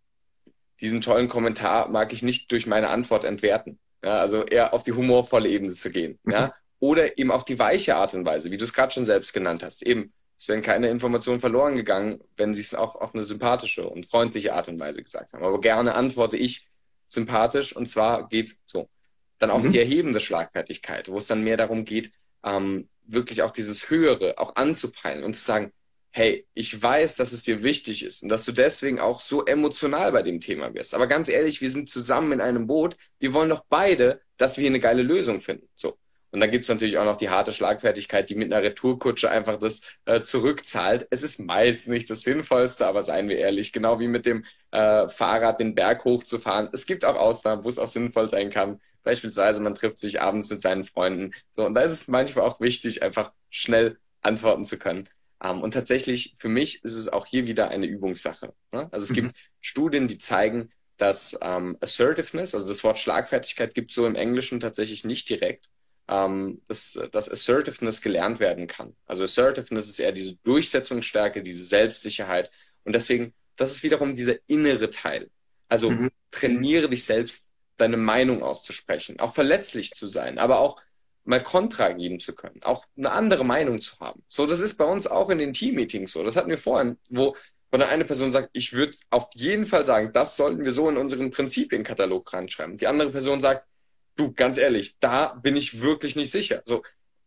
[0.81, 3.79] diesen tollen Kommentar mag ich nicht durch meine Antwort entwerten.
[4.03, 6.19] Ja, also eher auf die humorvolle Ebene zu gehen.
[6.25, 6.47] Ja?
[6.47, 6.51] Mhm.
[6.79, 9.61] Oder eben auf die weiche Art und Weise, wie du es gerade schon selbst genannt
[9.61, 9.83] hast.
[9.83, 14.05] Eben es wären keine Informationen verloren gegangen, wenn sie es auch auf eine sympathische und
[14.05, 15.43] freundliche Art und Weise gesagt haben.
[15.43, 16.69] Aber gerne antworte ich
[17.07, 18.89] sympathisch und zwar geht's so.
[19.37, 19.73] Dann auch mhm.
[19.73, 22.13] die erhebende Schlagfertigkeit, wo es dann mehr darum geht,
[22.43, 25.71] ähm, wirklich auch dieses Höhere auch anzupeilen und zu sagen,
[26.11, 30.11] hey, ich weiß, dass es dir wichtig ist und dass du deswegen auch so emotional
[30.11, 30.93] bei dem Thema wirst.
[30.93, 32.97] Aber ganz ehrlich, wir sind zusammen in einem Boot.
[33.19, 35.67] Wir wollen doch beide, dass wir hier eine geile Lösung finden.
[35.75, 35.97] So.
[36.31, 39.81] Und dann gibt's natürlich auch noch die harte Schlagfertigkeit, die mit einer Retourkutsche einfach das
[40.05, 41.07] äh, zurückzahlt.
[41.09, 45.07] Es ist meist nicht das Sinnvollste, aber seien wir ehrlich, genau wie mit dem äh,
[45.07, 46.69] Fahrrad den Berg hochzufahren.
[46.71, 48.79] Es gibt auch Ausnahmen, wo es auch sinnvoll sein kann.
[49.09, 51.31] Beispielsweise, man trifft sich abends mit seinen Freunden.
[51.49, 55.09] So, und da ist es manchmal auch wichtig, einfach schnell antworten zu können.
[55.39, 58.53] Um, ähm, und tatsächlich, für mich ist es auch hier wieder eine Übungssache.
[58.71, 58.87] Ne?
[58.91, 59.15] Also es mhm.
[59.15, 64.59] gibt Studien, die zeigen, dass ähm, Assertiveness, also das Wort Schlagfertigkeit gibt so im Englischen
[64.59, 65.71] tatsächlich nicht direkt,
[66.07, 68.95] ähm, dass, dass Assertiveness gelernt werden kann.
[69.07, 72.51] Also Assertiveness ist eher diese Durchsetzungsstärke, diese Selbstsicherheit.
[72.83, 75.31] Und deswegen, das ist wiederum dieser innere Teil.
[75.67, 76.11] Also mhm.
[76.29, 77.48] trainiere dich selbst,
[77.81, 80.81] deine Meinung auszusprechen, auch verletzlich zu sein, aber auch
[81.23, 84.23] mal Kontra geben zu können, auch eine andere Meinung zu haben.
[84.27, 86.23] So, das ist bei uns auch in den Team-Meetings so.
[86.23, 87.35] Das hatten wir vorhin, wo
[87.71, 90.97] wenn eine Person sagt, ich würde auf jeden Fall sagen, das sollten wir so in
[90.97, 92.77] unseren Prinzipienkatalog reinschreiben.
[92.77, 93.67] Die andere Person sagt,
[94.15, 96.63] du, ganz ehrlich, da bin ich wirklich nicht sicher.
[96.65, 96.83] So,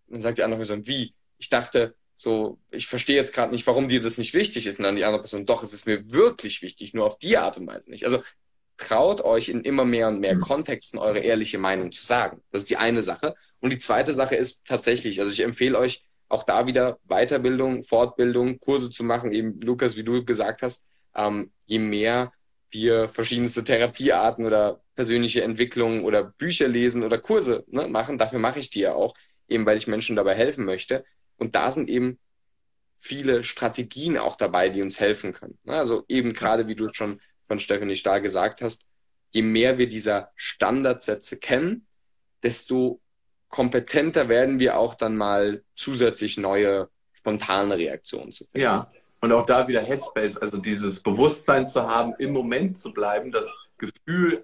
[0.08, 1.14] dann sagt die andere Person, wie?
[1.38, 4.78] Ich dachte, so, ich verstehe jetzt gerade nicht, warum dir das nicht wichtig ist.
[4.78, 7.56] Und dann die andere Person, doch, es ist mir wirklich wichtig, nur auf die Art
[7.58, 8.04] und Weise nicht.
[8.04, 8.22] Also
[8.76, 12.42] traut euch in immer mehr und mehr Kontexten eure ehrliche Meinung zu sagen.
[12.50, 13.34] Das ist die eine Sache.
[13.60, 18.58] Und die zweite Sache ist tatsächlich, also ich empfehle euch auch da wieder Weiterbildung, Fortbildung,
[18.58, 22.32] Kurse zu machen, eben Lukas, wie du gesagt hast, ähm, je mehr
[22.70, 28.60] wir verschiedenste Therapiearten oder persönliche Entwicklung oder Bücher lesen oder Kurse ne, machen, dafür mache
[28.60, 29.14] ich die ja auch,
[29.46, 31.04] eben weil ich Menschen dabei helfen möchte.
[31.36, 32.18] Und da sind eben
[32.96, 35.58] viele Strategien auch dabei, die uns helfen können.
[35.64, 37.20] Ne, also eben gerade, wie du es schon
[37.52, 38.86] von Stephanie Stahl gesagt hast,
[39.32, 41.86] je mehr wir dieser Standardsätze kennen,
[42.42, 43.02] desto
[43.50, 48.60] kompetenter werden wir auch dann mal zusätzlich neue spontane Reaktionen zu finden.
[48.60, 48.90] Ja,
[49.20, 53.68] und auch da wieder Headspace, also dieses Bewusstsein zu haben, im Moment zu bleiben, das
[53.76, 54.42] Gefühl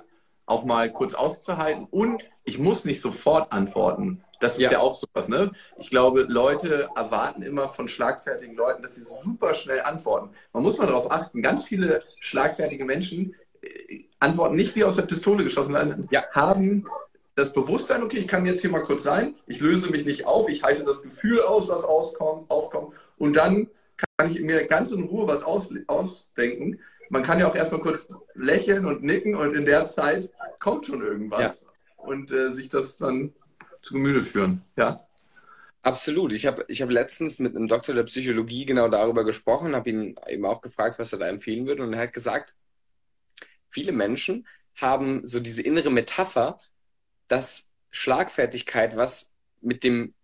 [0.48, 4.22] auch mal kurz auszuhalten und ich muss nicht sofort antworten.
[4.40, 5.50] Das ist ja, ja auch sowas, ne?
[5.78, 10.30] Ich glaube, Leute erwarten immer von schlagfertigen Leuten, dass sie super schnell antworten.
[10.52, 15.02] Man muss mal darauf achten, ganz viele schlagfertige Menschen äh, antworten nicht wie aus der
[15.02, 16.22] Pistole geschossen, sondern ja.
[16.32, 16.86] haben
[17.34, 20.48] das Bewusstsein, okay, ich kann jetzt hier mal kurz sein, ich löse mich nicht auf,
[20.48, 23.70] ich halte das Gefühl aus, was auskommt, aufkommt und dann
[24.18, 26.80] kann ich mir ganz in Ruhe was aus, ausdenken.
[27.10, 31.02] Man kann ja auch erstmal kurz lächeln und nicken und in der Zeit kommt schon
[31.02, 32.06] irgendwas ja.
[32.06, 33.32] und äh, sich das dann
[33.80, 34.62] zu Gemüte führen.
[34.76, 35.06] Ja.
[35.82, 36.32] Absolut.
[36.32, 40.16] Ich habe ich hab letztens mit einem Doktor der Psychologie genau darüber gesprochen, habe ihn
[40.26, 41.82] eben auch gefragt, was er da empfehlen würde.
[41.82, 42.54] Und er hat gesagt,
[43.68, 46.58] viele Menschen haben so diese innere Metapher,
[47.28, 50.14] dass Schlagfertigkeit was mit dem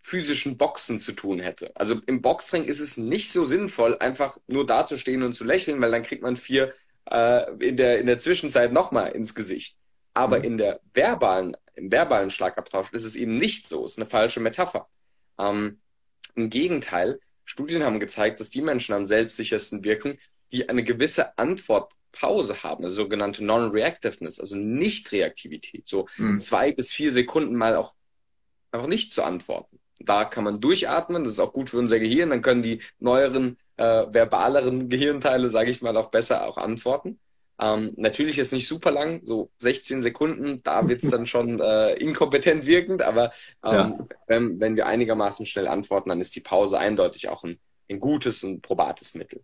[0.00, 1.72] physischen Boxen zu tun hätte.
[1.76, 5.90] Also im Boxring ist es nicht so sinnvoll, einfach nur dazustehen und zu lächeln, weil
[5.90, 6.72] dann kriegt man vier
[7.10, 9.76] äh, in, der, in der Zwischenzeit nochmal ins Gesicht.
[10.14, 10.44] Aber mhm.
[10.44, 13.84] in der verbalen, im verbalen Schlagabtausch ist es eben nicht so.
[13.84, 14.88] Es ist eine falsche Metapher.
[15.38, 15.80] Ähm,
[16.34, 20.18] Im Gegenteil, Studien haben gezeigt, dass die Menschen am selbstsichersten wirken,
[20.52, 25.86] die eine gewisse Antwortpause haben, also sogenannte Non-Reactiveness, also Nicht-Reaktivität.
[25.86, 26.40] So mhm.
[26.40, 27.94] zwei bis vier Sekunden mal auch
[28.72, 29.79] einfach nicht zu antworten.
[30.00, 33.58] Da kann man durchatmen, das ist auch gut für unser Gehirn, dann können die neueren,
[33.76, 37.18] äh, verbaleren Gehirnteile, sage ich mal, auch besser auch antworten.
[37.60, 42.66] Ähm, natürlich ist nicht super lang, so 16 Sekunden, da wird's dann schon äh, inkompetent
[42.66, 43.32] wirkend, aber
[43.62, 44.06] ähm, ja.
[44.26, 47.58] wenn, wenn wir einigermaßen schnell antworten, dann ist die Pause eindeutig auch ein,
[47.90, 49.42] ein gutes und probates Mittel.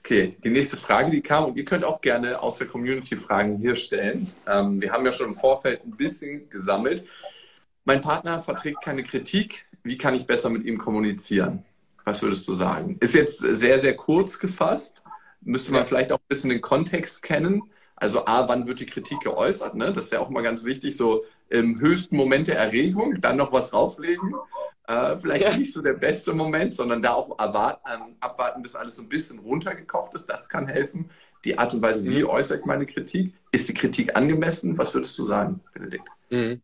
[0.00, 3.58] Okay, die nächste Frage, die kam, und ihr könnt auch gerne aus der Community Fragen
[3.58, 4.32] hier stellen.
[4.46, 7.04] Ähm, wir haben ja schon im Vorfeld ein bisschen gesammelt.
[7.86, 9.64] Mein Partner verträgt keine Kritik.
[9.82, 11.64] Wie kann ich besser mit ihm kommunizieren?
[12.04, 12.98] Was würdest du sagen?
[13.00, 15.02] Ist jetzt sehr, sehr kurz gefasst
[15.46, 17.62] müsste man vielleicht auch ein bisschen den Kontext kennen.
[17.94, 19.74] Also A, wann wird die Kritik geäußert?
[19.74, 19.92] Ne?
[19.92, 23.52] Das ist ja auch mal ganz wichtig, so im höchsten Moment der Erregung, dann noch
[23.52, 24.34] was drauflegen.
[24.86, 25.56] Äh, vielleicht ja.
[25.56, 29.38] nicht so der beste Moment, sondern da auch erwarten, abwarten, bis alles so ein bisschen
[29.38, 30.26] runtergekocht ist.
[30.26, 31.10] Das kann helfen.
[31.44, 32.28] Die Art und Weise, wie mhm.
[32.28, 33.32] äußere ich meine Kritik?
[33.52, 34.76] Ist die Kritik angemessen?
[34.76, 36.08] Was würdest du sagen, Benedikt?
[36.30, 36.60] Mhm.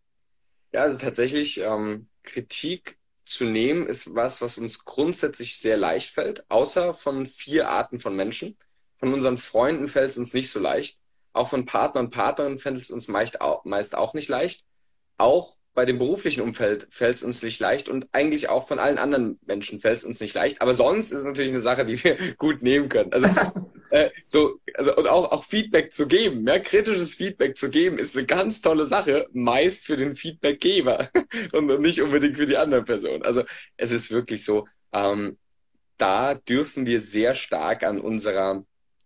[0.73, 6.49] Ja, also tatsächlich, ähm, Kritik zu nehmen ist was, was uns grundsätzlich sehr leicht fällt,
[6.51, 8.57] außer von vier Arten von Menschen.
[8.99, 11.01] Von unseren Freunden fällt es uns nicht so leicht.
[11.33, 14.65] Auch von Partner und Partnerinnen fällt es uns meist auch, meist auch nicht leicht.
[15.19, 18.99] Auch bei dem beruflichen Umfeld fällt es uns nicht leicht und eigentlich auch von allen
[18.99, 20.61] anderen Menschen fällt es uns nicht leicht.
[20.61, 23.13] Aber sonst ist es natürlich eine Sache, die wir gut nehmen können.
[23.13, 23.29] Also
[23.91, 28.17] äh, so, also und auch auch Feedback zu geben, ja, kritisches Feedback zu geben, ist
[28.17, 31.09] eine ganz tolle Sache, meist für den Feedbackgeber
[31.53, 33.23] und nicht unbedingt für die andere Person.
[33.23, 33.43] Also
[33.77, 35.39] es ist wirklich so, ähm,
[35.97, 38.65] da dürfen wir sehr stark an unserer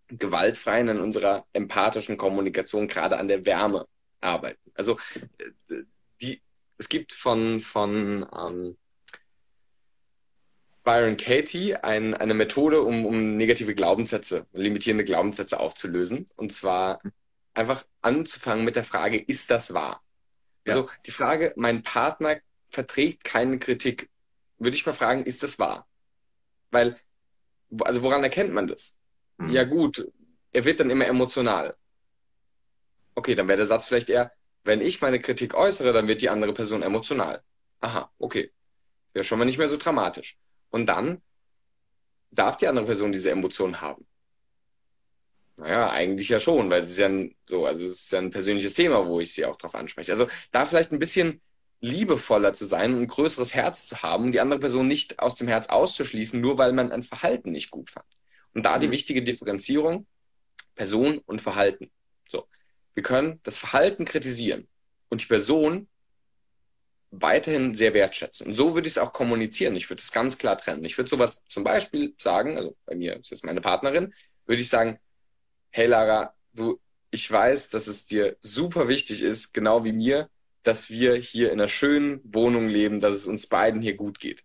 [0.09, 3.87] gewaltfreien, an unserer empathischen Kommunikation, gerade an der Wärme
[4.21, 4.71] arbeiten.
[4.75, 4.99] Also
[5.69, 5.83] äh,
[6.21, 6.41] die
[6.79, 8.77] es gibt von, von ähm,
[10.85, 16.27] Byron Katie ein, eine Methode, um, um negative Glaubenssätze, limitierende Glaubenssätze aufzulösen.
[16.37, 17.01] Und zwar
[17.55, 20.03] einfach anzufangen mit der Frage, ist das wahr?
[20.65, 20.75] Ja.
[20.75, 22.37] Also die Frage, mein Partner
[22.69, 24.11] verträgt keine Kritik,
[24.59, 25.89] würde ich mal fragen, ist das wahr?
[26.71, 26.97] Weil,
[27.81, 28.97] also woran erkennt man das?
[29.39, 29.51] Mhm.
[29.51, 30.07] Ja gut,
[30.53, 31.77] er wird dann immer emotional.
[33.15, 34.33] Okay, dann wäre der Satz vielleicht eher,
[34.67, 37.43] wenn ich meine Kritik äußere, dann wird die andere Person emotional.
[37.81, 38.51] Aha, okay.
[39.13, 40.37] Wäre schon mal nicht mehr so dramatisch.
[40.71, 41.23] Und dann
[42.31, 44.07] darf die andere Person diese Emotionen haben.
[45.57, 48.31] Naja, eigentlich ja schon, weil es ist ja ein, so, also es ist ja ein
[48.31, 50.13] persönliches Thema, wo ich sie auch drauf anspreche.
[50.13, 51.41] Also da vielleicht ein bisschen
[51.81, 55.49] liebevoller zu sein und ein größeres Herz zu haben, die andere Person nicht aus dem
[55.49, 58.07] Herz auszuschließen, nur weil man ein Verhalten nicht gut fand.
[58.53, 58.93] Und da die mhm.
[58.93, 60.07] wichtige Differenzierung
[60.75, 61.91] Person und Verhalten.
[62.29, 62.47] So.
[62.97, 64.67] Wir können das Verhalten kritisieren
[65.11, 65.87] und die Person
[67.11, 68.47] weiterhin sehr wertschätzen.
[68.49, 69.77] Und so würde ich es auch kommunizieren.
[69.77, 70.83] Ich würde es ganz klar trennen.
[70.83, 74.15] Ich würde sowas zum Beispiel sagen, also bei mir ist jetzt meine Partnerin,
[74.47, 74.99] würde ich sagen,
[75.69, 76.81] hey Lara, du,
[77.11, 80.31] ich weiß, dass es dir super wichtig ist, genau wie mir,
[80.63, 84.43] dass wir hier in einer schönen Wohnung leben, dass es uns beiden hier gut geht.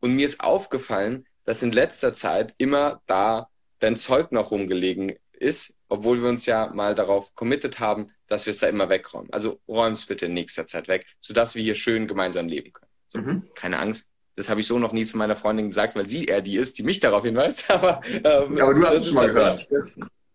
[0.00, 5.74] Und mir ist aufgefallen, dass in letzter Zeit immer da dein Zeug noch rumgelegen ist,
[5.88, 9.32] obwohl wir uns ja mal darauf committed haben, dass wir es da immer wegräumen.
[9.32, 12.90] Also räum es bitte in nächster Zeit weg, sodass wir hier schön gemeinsam leben können.
[13.08, 13.42] So, mhm.
[13.54, 14.10] Keine Angst.
[14.36, 16.78] Das habe ich so noch nie zu meiner Freundin gesagt, weil sie eher die ist,
[16.78, 17.68] die mich darauf hinweist.
[17.70, 19.68] Aber, ähm, aber du hast es mal gesagt.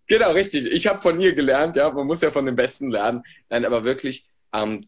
[0.08, 0.66] Genau, richtig.
[0.66, 3.24] Ich habe von ihr gelernt, ja, man muss ja von den Besten lernen.
[3.50, 4.86] Nein, aber wirklich ähm,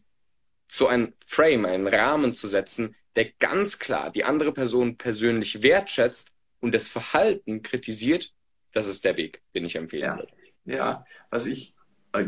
[0.68, 6.32] so ein Frame, einen Rahmen zu setzen, der ganz klar die andere Person persönlich wertschätzt
[6.60, 8.34] und das Verhalten kritisiert
[8.76, 10.18] das ist der Weg, den ich empfehlen ja.
[10.18, 10.32] würde.
[10.66, 11.74] Ja, was ich,
[12.14, 12.24] äh,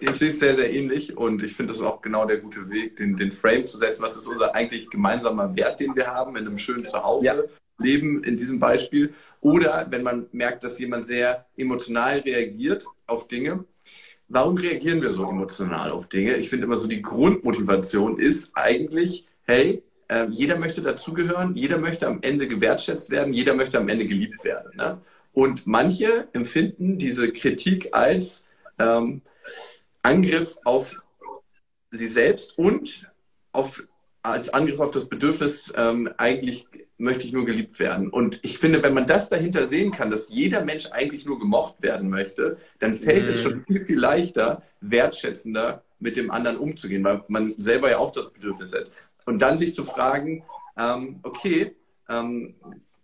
[0.00, 2.96] ich sehe es sehr, sehr ähnlich und ich finde das auch genau der gute Weg,
[2.96, 4.02] den, den Frame zu setzen.
[4.02, 7.26] Was ist unser eigentlich gemeinsamer Wert, den wir haben in einem schönen Zuhause?
[7.26, 7.34] Ja.
[7.78, 9.12] Leben in diesem Beispiel.
[9.40, 13.64] Oder wenn man merkt, dass jemand sehr emotional reagiert auf Dinge.
[14.28, 16.36] Warum reagieren wir so emotional auf Dinge?
[16.36, 22.06] Ich finde immer so, die Grundmotivation ist eigentlich, hey, äh, jeder möchte dazugehören, jeder möchte
[22.06, 24.76] am Ende gewertschätzt werden, jeder möchte am Ende geliebt werden.
[24.76, 25.00] Ne?
[25.38, 28.44] Und manche empfinden diese Kritik als
[28.80, 29.22] ähm,
[30.02, 31.00] Angriff auf
[31.92, 33.08] sie selbst und
[33.52, 33.84] auf,
[34.24, 36.66] als Angriff auf das Bedürfnis, ähm, eigentlich
[36.96, 38.08] möchte ich nur geliebt werden.
[38.10, 41.76] Und ich finde, wenn man das dahinter sehen kann, dass jeder Mensch eigentlich nur gemocht
[41.82, 43.30] werden möchte, dann fällt mm.
[43.30, 43.60] es schon mhm.
[43.60, 48.72] viel, viel leichter, wertschätzender mit dem anderen umzugehen, weil man selber ja auch das Bedürfnis
[48.72, 48.90] hat.
[49.24, 50.42] Und dann sich zu fragen,
[50.76, 51.76] ähm, okay,
[52.08, 52.56] ähm,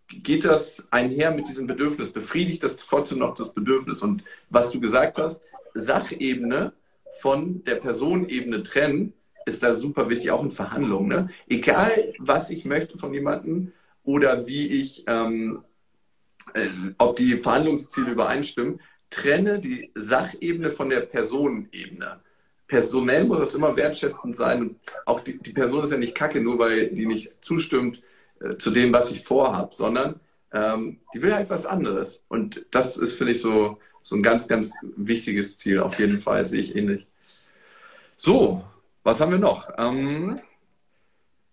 [0.09, 2.11] geht das einher mit diesem Bedürfnis?
[2.11, 4.03] Befriedigt das trotzdem noch das Bedürfnis?
[4.03, 5.43] Und was du gesagt hast,
[5.75, 6.73] Sachebene
[7.21, 9.13] von der Personebene trennen,
[9.47, 11.09] ist da super wichtig, auch in Verhandlungen.
[11.09, 11.31] Ne?
[11.49, 15.63] Egal, was ich möchte von jemandem oder wie ich, ähm,
[16.55, 18.81] äh, ob die Verhandlungsziele übereinstimmen,
[19.11, 22.21] trenne die Sachebene von der Personenebene.
[22.67, 24.77] Personell muss das immer wertschätzend sein.
[25.05, 28.01] Auch die, die Person ist ja nicht kacke, nur weil die nicht zustimmt,
[28.45, 30.21] äh, zu dem, was ich vorhabe, sondern
[30.53, 32.25] ähm, die will halt was anderes.
[32.29, 35.81] Und das ist, finde ich, so, so ein ganz, ganz wichtiges Ziel.
[35.81, 37.07] Auf jeden Fall sehe ich ähnlich.
[38.17, 38.65] So,
[39.03, 39.71] was haben wir noch?
[39.77, 40.41] Ähm,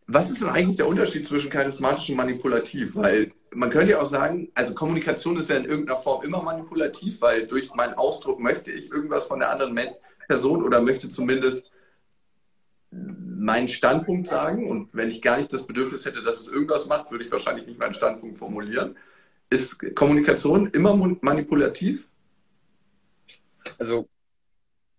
[0.08, 2.96] was ist denn eigentlich der Unterschied zwischen charismatisch und manipulativ?
[2.96, 7.22] Weil man könnte ja auch sagen, also Kommunikation ist ja in irgendeiner Form immer manipulativ,
[7.22, 9.78] weil durch meinen Ausdruck möchte ich irgendwas von der anderen
[10.28, 11.72] Person oder möchte zumindest
[13.42, 17.10] meinen Standpunkt sagen und wenn ich gar nicht das Bedürfnis hätte, dass es irgendwas macht,
[17.10, 18.96] würde ich wahrscheinlich nicht meinen Standpunkt formulieren.
[19.50, 22.08] Ist Kommunikation immer manipulativ?
[23.80, 24.08] Also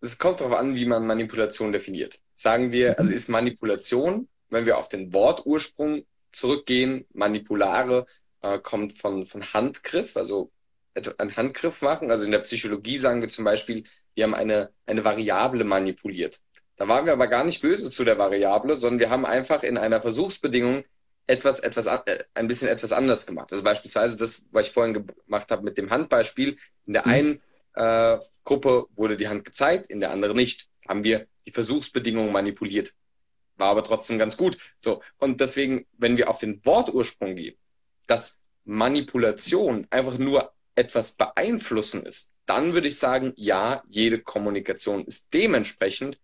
[0.01, 2.19] es kommt darauf an, wie man Manipulation definiert.
[2.35, 8.07] Sagen wir, also ist Manipulation, wenn wir auf den Wortursprung zurückgehen, manipulare
[8.41, 10.51] äh, kommt von, von Handgriff, also
[11.17, 12.11] einen Handgriff machen.
[12.11, 13.85] Also in der Psychologie sagen wir zum Beispiel,
[14.15, 16.41] wir haben eine, eine Variable manipuliert.
[16.77, 19.77] Da waren wir aber gar nicht böse zu der Variable, sondern wir haben einfach in
[19.77, 20.85] einer Versuchsbedingung
[21.27, 23.53] etwas, etwas, äh, ein bisschen etwas anders gemacht.
[23.53, 26.57] Also beispielsweise das, was ich vorhin gemacht habe mit dem Handbeispiel.
[26.87, 27.13] In der mhm.
[27.13, 27.43] einen
[27.75, 30.69] äh, Gruppe wurde die Hand gezeigt, in der anderen nicht.
[30.89, 32.93] Haben wir die Versuchsbedingungen manipuliert.
[33.57, 34.59] war aber trotzdem ganz gut.
[34.79, 35.03] So.
[35.19, 37.57] Und deswegen, wenn wir auf den Wortursprung gehen,
[38.07, 45.33] dass Manipulation einfach nur etwas beeinflussen ist, dann würde ich sagen, ja, jede Kommunikation ist
[45.33, 46.19] dementsprechend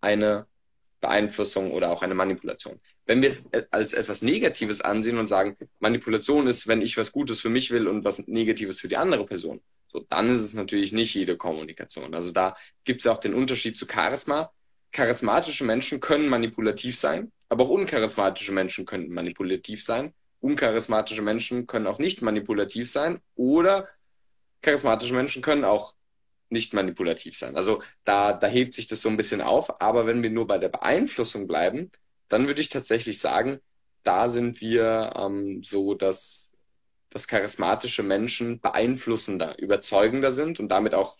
[0.00, 0.46] eine
[1.00, 2.78] Beeinflussung oder auch eine Manipulation.
[3.06, 7.40] Wenn wir es als etwas Negatives ansehen und sagen, Manipulation ist, wenn ich was Gutes
[7.40, 10.92] für mich will und was Negatives für die andere Person, so dann ist es natürlich
[10.92, 12.14] nicht jede Kommunikation.
[12.14, 14.52] Also da gibt es auch den Unterschied zu Charisma.
[14.92, 20.14] Charismatische Menschen können manipulativ sein, aber auch uncharismatische Menschen können manipulativ sein.
[20.40, 23.88] Uncharismatische Menschen können auch nicht manipulativ sein oder
[24.62, 25.94] charismatische Menschen können auch
[26.50, 27.56] nicht manipulativ sein.
[27.56, 29.80] Also da, da hebt sich das so ein bisschen auf.
[29.80, 31.90] Aber wenn wir nur bei der Beeinflussung bleiben,
[32.28, 33.60] dann würde ich tatsächlich sagen,
[34.02, 36.52] da sind wir ähm, so, dass,
[37.10, 41.16] dass charismatische Menschen beeinflussender, überzeugender sind und damit auch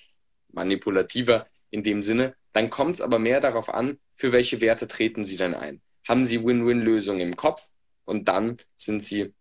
[0.53, 2.35] manipulativer in dem Sinne.
[2.53, 5.81] Dann kommt es aber mehr darauf an, für welche Werte treten sie denn ein.
[6.09, 7.62] Haben sie Win-Win-Lösungen im Kopf
[8.05, 9.35] und dann sind sie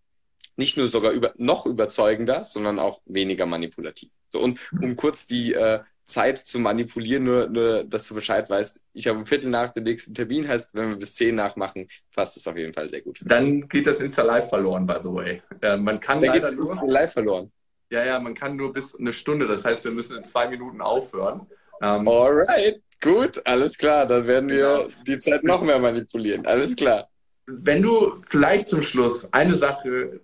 [0.55, 4.09] nicht nur sogar über, noch überzeugender, sondern auch weniger manipulativ.
[4.31, 5.79] So, und um kurz die äh,
[6.09, 8.81] Zeit zu manipulieren, nur, nur, dass du Bescheid weißt.
[8.93, 12.35] Ich habe ein Viertel nach dem nächsten Termin, heißt, wenn wir bis zehn nachmachen, passt
[12.35, 13.19] es auf jeden Fall sehr gut.
[13.23, 15.41] Dann geht das Insta Live verloren, by the way.
[15.61, 17.51] Äh, man kann Dann geht das Insta Live verloren.
[17.91, 19.47] Ja, ja, man kann nur bis eine Stunde.
[19.47, 21.47] Das heißt, wir müssen in zwei Minuten aufhören.
[21.81, 24.05] Ähm, Alright, gut, alles klar.
[24.05, 24.89] Dann werden wir genau.
[25.07, 26.45] die Zeit noch mehr manipulieren.
[26.45, 27.07] Alles klar.
[27.45, 30.21] Wenn du vielleicht zum Schluss eine Sache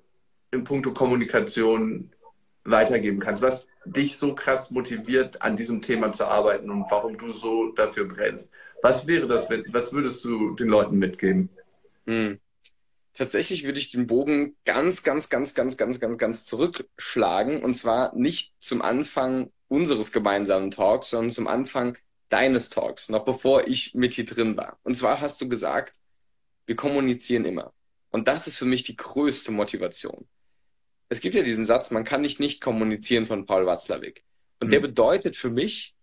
[0.55, 2.11] in puncto Kommunikation
[2.65, 7.31] weitergeben kannst, was dich so krass motiviert, an diesem Thema zu arbeiten und warum du
[7.31, 8.49] so dafür brennst.
[8.81, 11.49] Was wäre das, was würdest du den Leuten mitgeben?
[12.05, 12.39] Hm.
[13.13, 17.63] Tatsächlich würde ich den Bogen ganz, ganz, ganz, ganz, ganz, ganz, ganz zurückschlagen.
[17.63, 21.97] Und zwar nicht zum Anfang unseres gemeinsamen Talks, sondern zum Anfang
[22.29, 24.77] deines Talks, noch bevor ich mit hier drin war.
[24.83, 25.95] Und zwar hast du gesagt,
[26.65, 27.73] wir kommunizieren immer.
[28.09, 30.27] Und das ist für mich die größte Motivation
[31.09, 34.23] es gibt ja diesen Satz, man kann nicht nicht kommunizieren von Paul Watzlawick.
[34.59, 34.71] Und mhm.
[34.71, 35.95] der bedeutet für mich,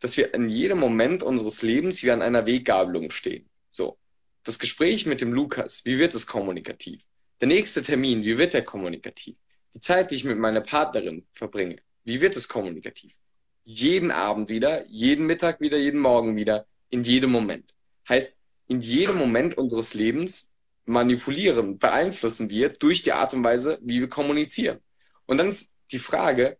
[0.00, 3.48] dass wir in jedem Moment unseres Lebens wie an einer Weggabelung stehen.
[3.70, 3.98] So.
[4.42, 7.04] Das Gespräch mit dem Lukas, wie wird es kommunikativ?
[7.40, 9.36] Der nächste Termin, wie wird er kommunikativ?
[9.74, 13.18] Die Zeit, die ich mit meiner Partnerin verbringe, wie wird es kommunikativ?
[13.64, 17.74] Jeden Abend wieder, jeden Mittag wieder, jeden Morgen wieder, in jedem Moment.
[18.08, 20.49] Heißt, in jedem Moment unseres Lebens
[20.84, 24.78] manipulieren, beeinflussen wir durch die Art und Weise, wie wir kommunizieren.
[25.26, 26.58] Und dann ist die Frage,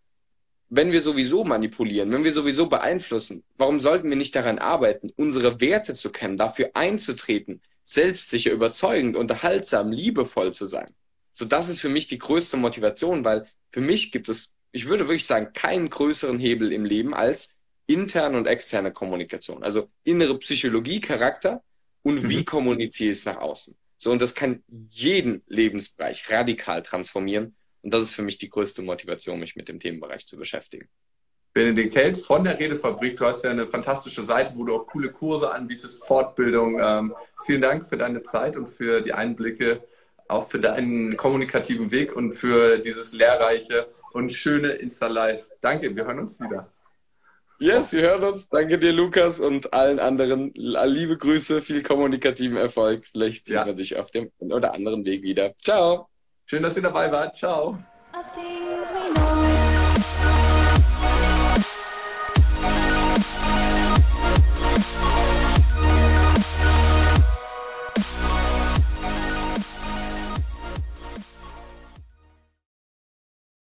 [0.68, 5.60] wenn wir sowieso manipulieren, wenn wir sowieso beeinflussen, warum sollten wir nicht daran arbeiten, unsere
[5.60, 10.86] Werte zu kennen, dafür einzutreten, selbstsicher, überzeugend, unterhaltsam, liebevoll zu sein?
[11.32, 15.08] So, das ist für mich die größte Motivation, weil für mich gibt es, ich würde
[15.08, 17.50] wirklich sagen, keinen größeren Hebel im Leben als
[17.86, 19.64] interne und externe Kommunikation.
[19.64, 21.64] Also innere Psychologie, Charakter
[22.02, 22.44] und wie mhm.
[22.44, 23.76] kommuniziere ich es nach außen.
[24.02, 27.54] So, und das kann jeden Lebensbereich radikal transformieren.
[27.82, 30.88] Und das ist für mich die größte Motivation, mich mit dem Themenbereich zu beschäftigen.
[31.52, 33.18] Benedikt Held von der Redefabrik.
[33.18, 36.80] Du hast ja eine fantastische Seite, wo du auch coole Kurse anbietest, Fortbildung.
[36.82, 39.82] Ähm, vielen Dank für deine Zeit und für die Einblicke,
[40.28, 45.44] auch für deinen kommunikativen Weg und für dieses lehrreiche und schöne Insta-Live.
[45.60, 46.72] Danke, wir hören uns wieder.
[47.60, 48.48] Yes, wir hören uns.
[48.48, 50.50] Danke dir, Lukas, und allen anderen.
[50.54, 53.04] Liebe Grüße, viel kommunikativen Erfolg.
[53.04, 53.66] Vielleicht sehen ja.
[53.66, 55.54] wir dich auf dem oder anderen Weg wieder.
[55.56, 56.08] Ciao.
[56.46, 57.36] Schön, dass ihr dabei wart.
[57.36, 57.78] Ciao.